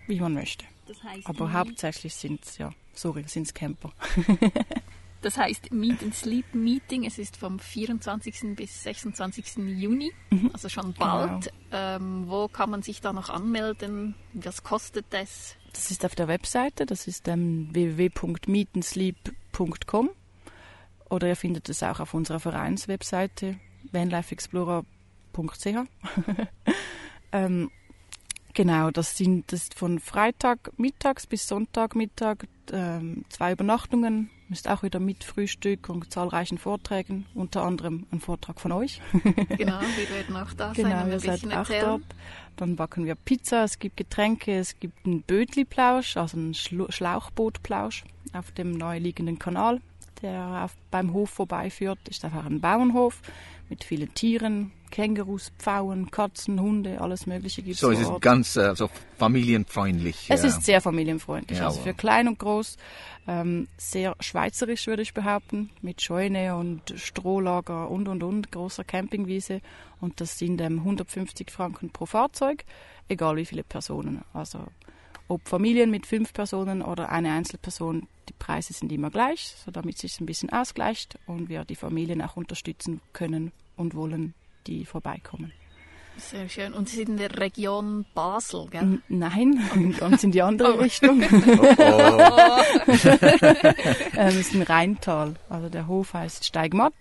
wie 0.07 0.21
man 0.21 0.35
möchte. 0.35 0.65
Das 0.87 1.03
heißt, 1.03 1.27
Aber 1.27 1.53
hauptsächlich 1.53 2.15
sind 2.15 2.45
es, 2.45 2.59
ja, 2.59 2.71
sorry, 2.93 3.25
sind 3.27 3.47
es 3.47 3.55
Camper. 3.55 3.93
das 5.25 5.39
heißt 5.39 5.73
Meet 5.73 6.03
and 6.03 6.15
Sleep 6.15 6.55
Meeting. 6.55 7.05
Es 7.05 7.19
ist 7.19 7.37
vom 7.37 7.59
24. 7.59 8.55
bis 8.55 8.83
26. 8.83 9.57
Juni, 9.57 10.13
mhm. 10.31 10.51
also 10.53 10.69
schon 10.69 10.93
bald. 10.93 11.45
Genau. 11.45 11.55
Ähm, 11.73 12.25
wo 12.29 12.47
kann 12.49 12.71
man 12.71 12.83
sich 12.83 13.01
da 13.01 13.13
noch 13.13 13.31
anmelden? 13.31 14.15
Was 14.35 14.63
kostet 14.63 15.07
das? 15.11 15.57
Das 15.73 15.91
ist 15.91 16.05
auf 16.05 16.15
der 16.15 16.29
Webseite, 16.29 16.87
das 16.87 17.09
ist 17.09 17.27
ähm, 17.27 17.69
www.meetensleep.com 17.73 20.11
oder 21.09 21.29
ihr 21.29 21.37
findet 21.37 21.69
es 21.69 21.83
auch 21.83 22.01
auf 22.01 22.15
unserer 22.15 22.41
Vereinswebseite 22.41 23.59
vanlifeexplorer.ch. 23.93 25.67
ähm, 27.33 27.71
genau, 28.53 28.91
das 28.91 29.17
sind 29.17 29.51
das 29.53 29.69
von 29.75 29.99
Freitag 29.99 30.71
mittags 30.77 31.27
bis 31.27 31.49
Sonntag 31.49 31.97
Mittag 31.97 32.47
ähm, 32.73 33.25
zwei 33.29 33.53
Übernachtungen 33.53 34.31
ist 34.51 34.69
auch 34.69 34.83
wieder 34.83 35.01
mit 35.01 35.25
Frühstück 35.25 35.89
und 35.89 36.13
zahlreichen 36.13 36.59
Vorträgen, 36.59 37.27
unter 37.35 37.63
anderem 37.63 38.07
ein 38.13 38.21
Vortrag 38.21 38.61
von 38.61 38.73
euch. 38.73 39.01
genau, 39.13 39.81
wir 39.81 40.11
werden 40.17 40.37
auch 40.37 40.53
da 40.53 40.75
sein. 40.75 40.85
Genau, 40.85 41.07
ihr 41.07 41.21
seid 41.21 41.45
auch 41.55 41.69
dort. 41.69 42.03
Dann 42.57 42.77
backen 42.77 43.05
wir 43.05 43.17
Pizza, 43.17 43.65
es 43.65 43.79
gibt 43.79 43.97
Getränke, 43.97 44.59
es 44.59 44.79
gibt 44.79 45.05
einen 45.07 45.23
Bötli-Plausch, 45.23 46.17
also 46.17 46.37
einen 46.37 46.55
Schlauchboot-Plausch 46.55 48.05
auf 48.33 48.53
dem 48.53 48.73
neu 48.73 48.99
liegenden 48.99 49.39
Kanal, 49.39 49.81
der 50.23 50.65
auf, 50.65 50.77
beim 50.91 51.13
Hof 51.13 51.31
vorbeiführt. 51.31 51.99
Ist 52.09 52.25
einfach 52.25 52.45
ein 52.45 52.61
Bauernhof 52.61 53.21
mit 53.69 53.83
vielen 53.83 54.15
Tieren, 54.15 54.71
Kängurus, 54.95 55.51
Pfauen, 55.59 56.09
Katzen, 56.13 56.61
Hunde, 56.61 57.01
alles 57.01 57.27
Mögliche 57.27 57.63
gibt 57.63 57.79
So, 57.79 57.91
es. 57.91 57.99
es 57.99 58.05
vor 58.05 58.11
ist 58.11 58.15
Ort. 58.15 58.23
ganz 58.23 58.57
äh, 58.57 58.77
so 58.77 58.89
familienfreundlich. 59.19 60.27
Es 60.29 60.43
ja. 60.43 60.49
ist 60.49 60.63
sehr 60.65 60.81
familienfreundlich, 60.81 61.59
Ja, 61.59 61.67
also 61.67 61.81
für 61.81 61.95
klein 61.95 62.29
und 62.29 62.39
groß, 62.39 62.77
ähm, 63.27 63.67
sehr 63.77 64.15
schweizerisch 64.21 64.87
würde 64.87 65.03
ich 65.03 65.13
behaupten, 65.13 65.71
mit 65.83 66.01
Scheune 66.01 66.55
und 66.55 66.95
Strohlager 66.97 67.91
und 67.91 68.07
und 68.07 68.23
und, 68.23 68.53
großer 68.53 68.85
Campingwiese 68.85 69.61
und 70.01 70.21
das 70.21 70.39
sind 70.39 70.61
ähm, 70.61 70.79
150 70.79 71.51
Franken 71.51 71.91
pro 71.91 72.07
Fahrzeug, 72.07 72.65
egal 73.09 73.37
wie 73.37 73.47
viele 73.47 73.65
Personen. 73.65 74.23
Also 74.33 74.61
ob 75.27 75.49
Familien 75.49 75.91
mit 75.91 76.07
fünf 76.07 76.33
Personen 76.33 76.83
oder 76.83 77.11
eine 77.11 77.33
Einzelperson, 77.33 78.07
die 78.29 78.35
Preise 78.39 78.73
sind 78.73 78.93
immer 78.93 79.11
gleich, 79.11 79.57
so 79.65 79.73
damit 79.73 79.99
sich 79.99 80.21
ein 80.21 80.27
bisschen 80.27 80.51
ausgleicht 80.51 81.19
und 81.27 81.49
wir 81.49 81.65
die 81.65 81.75
Familien 81.75 82.23
auch 82.23 82.37
unterstützen 82.37 83.01
können 83.13 83.51
und 83.77 83.95
wollen, 83.97 84.35
die 84.67 84.85
vorbeikommen. 84.85 85.53
Sehr 86.17 86.49
schön. 86.49 86.73
Und 86.75 86.89
Sie 86.89 86.97
sind 86.97 87.09
in 87.09 87.17
der 87.17 87.39
Region 87.39 88.05
Basel, 88.15 88.67
gell? 88.71 88.83
N- 88.83 89.03
Nein, 89.09 89.95
ganz 89.99 90.23
in 90.23 90.31
die 90.31 90.43
andere 90.43 90.75
Oh. 90.77 90.81
Richtung. 90.81 91.23
Oh, 91.79 92.61
Ähm, 94.17 94.29
es 94.29 94.37
ist 94.37 94.55
ein 94.55 94.63
Rheintal. 94.63 95.35
Also 95.49 95.69
der 95.69 95.87
Hof 95.87 96.15
heißt 96.15 96.45
Steigmatt. 96.45 96.95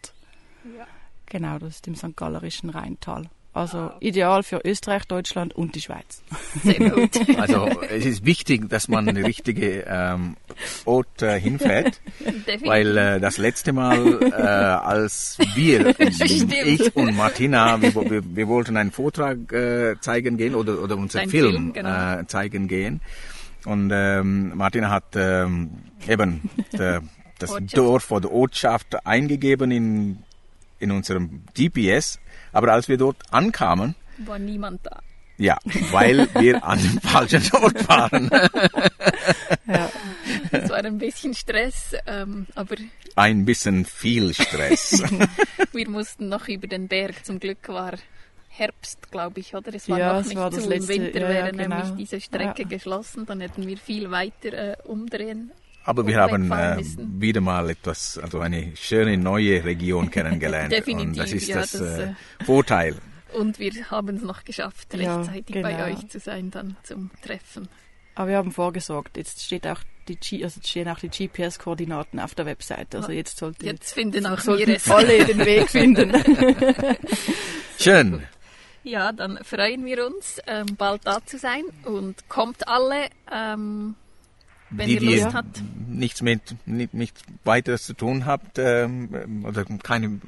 Ja. 0.78 0.88
Genau, 1.28 1.60
das 1.60 1.76
ist 1.76 1.88
im 1.88 1.96
St. 1.96 2.16
Gallerischen 2.16 2.70
Rheintal. 2.70 3.30
Also 3.54 3.92
ideal 4.00 4.42
für 4.42 4.62
Österreich, 4.66 5.06
Deutschland 5.06 5.56
und 5.56 5.76
die 5.76 5.82
Schweiz. 5.82 6.24
Sehr 6.64 6.90
gut. 6.90 7.12
also 7.38 7.70
es 7.88 8.04
ist 8.04 8.26
wichtig, 8.26 8.68
dass 8.68 8.88
man 8.88 9.14
die 9.14 9.22
richtige 9.22 9.86
ähm, 9.88 10.38
Ort 10.86 11.22
äh, 11.22 11.40
hinfährt, 11.40 12.02
Definitiv. 12.20 12.68
weil 12.68 12.98
äh, 12.98 13.20
das 13.20 13.38
letzte 13.38 13.72
Mal, 13.72 14.24
äh, 14.24 14.34
als 14.34 15.38
wir, 15.54 15.94
Stimmt. 16.12 16.54
ich 16.66 16.96
und 16.96 17.16
Martina, 17.16 17.80
wir, 17.80 17.94
wir, 17.94 18.24
wir 18.36 18.48
wollten 18.48 18.76
einen 18.76 18.92
Vortrag 18.92 19.52
äh, 19.54 20.00
zeigen 20.00 20.38
gehen 20.38 20.56
oder, 20.56 20.82
oder 20.82 20.98
unseren 20.98 21.30
Film, 21.30 21.52
Film, 21.52 21.74
genau. 21.74 22.22
äh, 22.22 22.26
zeigen 22.26 22.68
gehen. 22.68 23.02
Und 23.66 23.92
ähm, 23.94 24.52
Martina 24.56 24.90
hat 24.90 25.16
ähm, 25.16 25.70
eben 26.08 26.50
der, 26.74 27.04
das 27.38 27.52
Ortschaft. 27.52 27.78
Dorf 27.78 28.12
oder 28.12 28.32
Ortschaft 28.32 29.06
eingegeben 29.06 29.72
in, 29.72 30.24
in 30.84 30.92
unserem 30.92 31.44
GPS. 31.56 32.20
Aber 32.52 32.72
als 32.74 32.88
wir 32.88 32.98
dort 32.98 33.18
ankamen, 33.32 33.96
War 34.20 34.38
niemand 34.38 34.86
da. 34.86 35.00
ja, 35.38 35.58
weil 35.92 36.28
wir 36.36 36.64
an 36.64 36.80
dem 36.80 37.00
falschen 37.02 37.44
Ort 37.54 37.88
waren. 37.90 38.30
Ja, 39.66 39.90
Es 40.52 40.70
war 40.70 40.78
ein 40.84 40.98
bisschen 40.98 41.34
Stress, 41.34 41.94
ähm, 42.06 42.48
aber 42.56 42.76
Ein 43.16 43.46
bisschen 43.46 43.86
viel 43.86 44.34
Stress. 44.34 45.02
wir 45.72 45.90
mussten 45.90 46.28
noch 46.30 46.48
über 46.48 46.68
den 46.68 46.88
Berg. 46.88 47.26
Zum 47.26 47.40
Glück 47.40 47.68
war 47.70 47.94
Herbst, 48.50 49.10
glaube 49.10 49.40
ich, 49.40 49.56
oder? 49.56 49.74
Es 49.74 49.88
war 49.90 49.98
Ja, 49.98 50.14
noch 50.14 50.22
es 50.22 50.28
nicht 50.28 50.38
war 50.38 50.50
das 50.50 50.64
zu. 50.64 50.70
letzte- 50.70 50.94
Im 50.94 51.04
Winter 51.06 51.22
ja, 51.22 51.30
wäre 51.30 51.52
genau. 51.54 51.76
nämlich 51.78 51.96
diese 51.98 52.20
Strecke 52.22 52.64
Ja. 52.64 52.68
geschlossen. 52.68 53.26
Dann 53.26 53.40
hätten 53.42 53.66
wir 53.66 53.78
viel 53.78 54.12
weiter 54.12 54.54
äh, 54.54 54.76
umdrehen. 54.84 55.52
Aber 55.86 56.08
wir 56.08 56.20
haben 56.20 56.52
äh, 56.52 56.82
wieder 56.98 57.42
mal 57.42 57.70
etwas, 57.70 58.18
also 58.18 58.40
eine 58.40 58.76
schöne 58.76 59.18
neue 59.18 59.64
Region 59.66 60.10
kennengelernt. 60.10 60.72
Definitiv, 60.72 61.08
Und 61.10 61.18
das 61.18 61.32
ist 61.34 61.48
ja, 61.48 61.58
das, 61.58 61.72
das, 61.72 62.00
äh, 62.00 62.14
Vorteil. 62.46 62.96
Und 63.34 63.60
wir 63.60 63.72
haben 63.92 64.16
es 64.16 64.22
noch 64.24 64.44
geschafft, 64.46 64.94
Ja, 64.94 65.18
rechtzeitig 65.18 65.62
bei 65.62 65.74
genau. 65.74 65.86
euch 65.86 66.08
zu 66.08 66.20
sein 66.20 66.52
dann 66.52 66.78
zum 66.84 67.10
Treffen. 67.26 67.68
aber 68.16 68.30
wir 68.30 68.38
haben 68.38 68.52
vorgesorgt. 68.52 69.18
Jetzt 69.18 69.42
steht 69.44 69.66
auch 69.68 69.80
die 70.08 70.18
G 70.18 70.44
also 70.44 70.60
stehen 70.64 70.88
auch 70.90 71.00
die 71.00 71.10
GPS-Koordinaten 71.10 72.20
auf 72.20 72.36
der 72.36 72.46
Webseite. 72.46 72.98
Also 72.98 73.12
jetzt 73.12 73.38
sollte 73.38 73.66
Jetzt 73.66 73.94
finden 73.94 74.26
auch 74.26 74.38
wir 74.38 74.44
sollten 74.44 74.72
es. 74.72 74.90
alle 74.92 75.26
den 75.26 75.40
Weg 75.46 75.70
finden. 75.70 76.14
Schön. 77.80 78.24
Ja, 78.84 79.12
dann 79.14 79.40
freuen 79.44 79.86
wir 79.86 80.06
uns, 80.06 80.40
ähm, 80.46 80.76
bald 80.78 81.08
da 81.08 81.26
zu 81.26 81.38
sein 81.38 81.64
und 81.86 82.28
kommt 82.28 82.68
alle, 82.68 83.08
ähm, 83.34 83.96
wenn 84.76 84.88
Wie 84.90 84.98
ihr 84.98 85.22
Lust 85.24 85.34
habt. 85.36 85.62
nichts 85.88 86.22
mit 86.22 86.56
nicht, 86.66 86.94
nichts 86.94 87.22
weiteres 87.44 87.86
zu 87.86 87.94
tun 87.94 88.26
habt 88.26 88.58
ähm, 88.60 89.44
oder 89.48 89.66
keine 89.84 90.20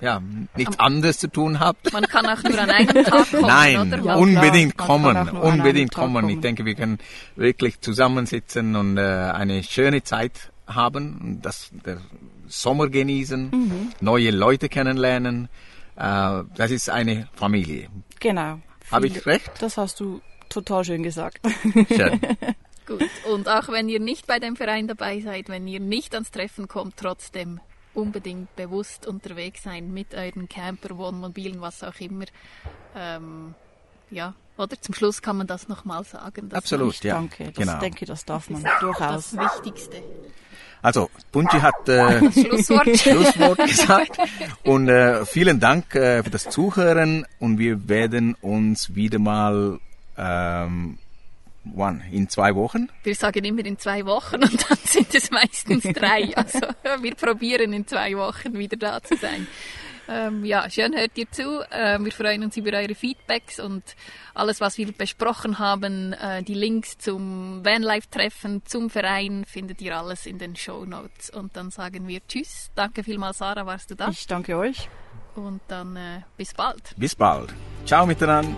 ja 0.00 0.20
nichts 0.56 0.78
anderes 0.78 1.18
zu 1.18 1.28
tun 1.28 1.60
habt. 1.60 1.92
Man 1.92 2.04
kann 2.04 2.26
auch 2.26 2.42
nur 2.42 2.58
an 2.58 2.70
einem 2.70 3.04
Tag 3.04 3.30
kommen, 3.30 3.46
Nein, 3.46 3.92
oder? 3.92 4.02
Ja, 4.04 4.14
unbedingt 4.16 4.76
klar, 4.76 4.86
kommen, 4.88 5.28
unbedingt 5.30 5.92
Tag 5.92 6.00
kommen. 6.02 6.24
Ich 6.28 6.34
kommen. 6.34 6.40
denke, 6.42 6.64
wir 6.64 6.74
können 6.74 6.98
wirklich 7.36 7.80
zusammensitzen 7.80 8.76
und 8.76 8.96
äh, 8.98 9.00
eine 9.00 9.62
schöne 9.62 10.02
Zeit 10.02 10.50
haben, 10.66 11.40
das 11.42 11.70
der 11.84 11.98
Sommer 12.46 12.88
genießen, 12.88 13.50
Mhm. 13.50 13.88
neue 14.00 14.30
Leute 14.30 14.68
kennenlernen. 14.68 15.48
Äh, 15.96 16.42
das 16.56 16.70
ist 16.70 16.90
eine 16.90 17.28
Familie. 17.34 17.88
genau. 18.20 18.60
Habe 18.92 19.06
ich 19.06 19.24
recht? 19.26 19.50
Das 19.60 19.78
hast 19.78 19.98
du 20.00 20.20
total 20.50 20.84
schön 20.84 21.02
gesagt. 21.02 21.40
Schön. 21.88 22.20
Gut. 22.86 23.02
Und 23.30 23.48
auch 23.48 23.68
wenn 23.68 23.88
ihr 23.88 24.00
nicht 24.00 24.26
bei 24.26 24.38
dem 24.38 24.56
Verein 24.56 24.88
dabei 24.88 25.20
seid, 25.20 25.48
wenn 25.48 25.66
ihr 25.66 25.80
nicht 25.80 26.14
ans 26.14 26.30
Treffen 26.30 26.68
kommt, 26.68 26.96
trotzdem 26.96 27.60
unbedingt 27.94 28.54
bewusst 28.56 29.06
unterwegs 29.06 29.62
sein 29.62 29.92
mit 29.92 30.14
euren 30.14 30.48
Camper, 30.48 30.96
Wohnmobilen, 30.96 31.60
was 31.60 31.82
auch 31.82 31.98
immer. 32.00 32.24
Ähm, 32.96 33.54
ja, 34.10 34.34
oder 34.56 34.80
zum 34.80 34.94
Schluss 34.94 35.22
kann 35.22 35.36
man 35.36 35.46
das 35.46 35.68
nochmal 35.68 36.04
sagen. 36.04 36.50
Absolut, 36.52 37.02
ja. 37.02 37.14
danke. 37.14 37.44
Das 37.46 37.54
genau. 37.54 37.78
denke, 37.78 38.04
das 38.04 38.24
darf 38.24 38.50
man 38.50 38.62
man- 38.62 38.72
durchaus. 38.80 39.30
Das 39.30 39.38
Wichtigste. 39.38 40.02
Also, 40.82 41.08
Punchi 41.32 41.58
hat 41.60 41.88
äh, 41.88 42.30
Schlusswort. 42.32 42.88
Schlusswort 42.98 43.58
gesagt. 43.58 44.18
Und 44.64 44.88
äh, 44.88 45.24
vielen 45.24 45.58
Dank 45.58 45.94
äh, 45.94 46.22
für 46.22 46.30
das 46.30 46.50
Zuhören 46.50 47.26
und 47.38 47.58
wir 47.58 47.88
werden 47.88 48.34
uns 48.42 48.94
wieder 48.94 49.18
mal 49.18 49.80
ähm, 50.18 50.98
wann? 51.64 52.02
In 52.10 52.28
zwei 52.28 52.54
Wochen? 52.54 52.88
Wir 53.02 53.14
sagen 53.14 53.44
immer 53.44 53.64
in 53.64 53.78
zwei 53.78 54.04
Wochen 54.06 54.36
und 54.36 54.70
dann 54.70 54.78
sind 54.84 55.14
es 55.14 55.30
meistens 55.30 55.82
drei. 55.82 56.36
Also 56.36 56.60
wir 57.00 57.14
probieren 57.14 57.72
in 57.72 57.86
zwei 57.86 58.16
Wochen 58.16 58.58
wieder 58.58 58.76
da 58.76 59.02
zu 59.02 59.16
sein. 59.16 59.46
Ähm, 60.08 60.44
ja, 60.44 60.68
schön 60.68 60.94
hört 60.94 61.16
ihr 61.16 61.30
zu. 61.30 61.62
Äh, 61.70 61.98
wir 61.98 62.12
freuen 62.12 62.44
uns 62.44 62.56
über 62.56 62.76
eure 62.76 62.94
Feedbacks 62.94 63.58
und 63.58 63.82
alles, 64.34 64.60
was 64.60 64.76
wir 64.76 64.92
besprochen 64.92 65.58
haben. 65.58 66.12
Äh, 66.12 66.42
die 66.42 66.54
Links 66.54 66.98
zum 66.98 67.64
Vanlife-Treffen, 67.64 68.62
zum 68.66 68.90
Verein 68.90 69.44
findet 69.46 69.80
ihr 69.80 69.96
alles 69.96 70.26
in 70.26 70.38
den 70.38 70.56
Show 70.56 70.84
Notes. 70.84 71.30
Und 71.30 71.56
dann 71.56 71.70
sagen 71.70 72.06
wir 72.06 72.20
Tschüss. 72.26 72.70
Danke 72.74 73.02
vielmals, 73.02 73.38
Sarah, 73.38 73.66
warst 73.66 73.90
du 73.90 73.94
da. 73.94 74.08
Ich 74.08 74.26
danke 74.26 74.56
euch. 74.56 74.88
Und 75.34 75.62
dann 75.68 75.96
äh, 75.96 76.20
bis 76.36 76.52
bald. 76.54 76.94
Bis 76.96 77.14
bald. 77.14 77.54
Ciao 77.86 78.06
miteinander. 78.06 78.54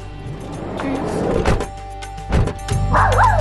Woo-hoo! 2.91 3.36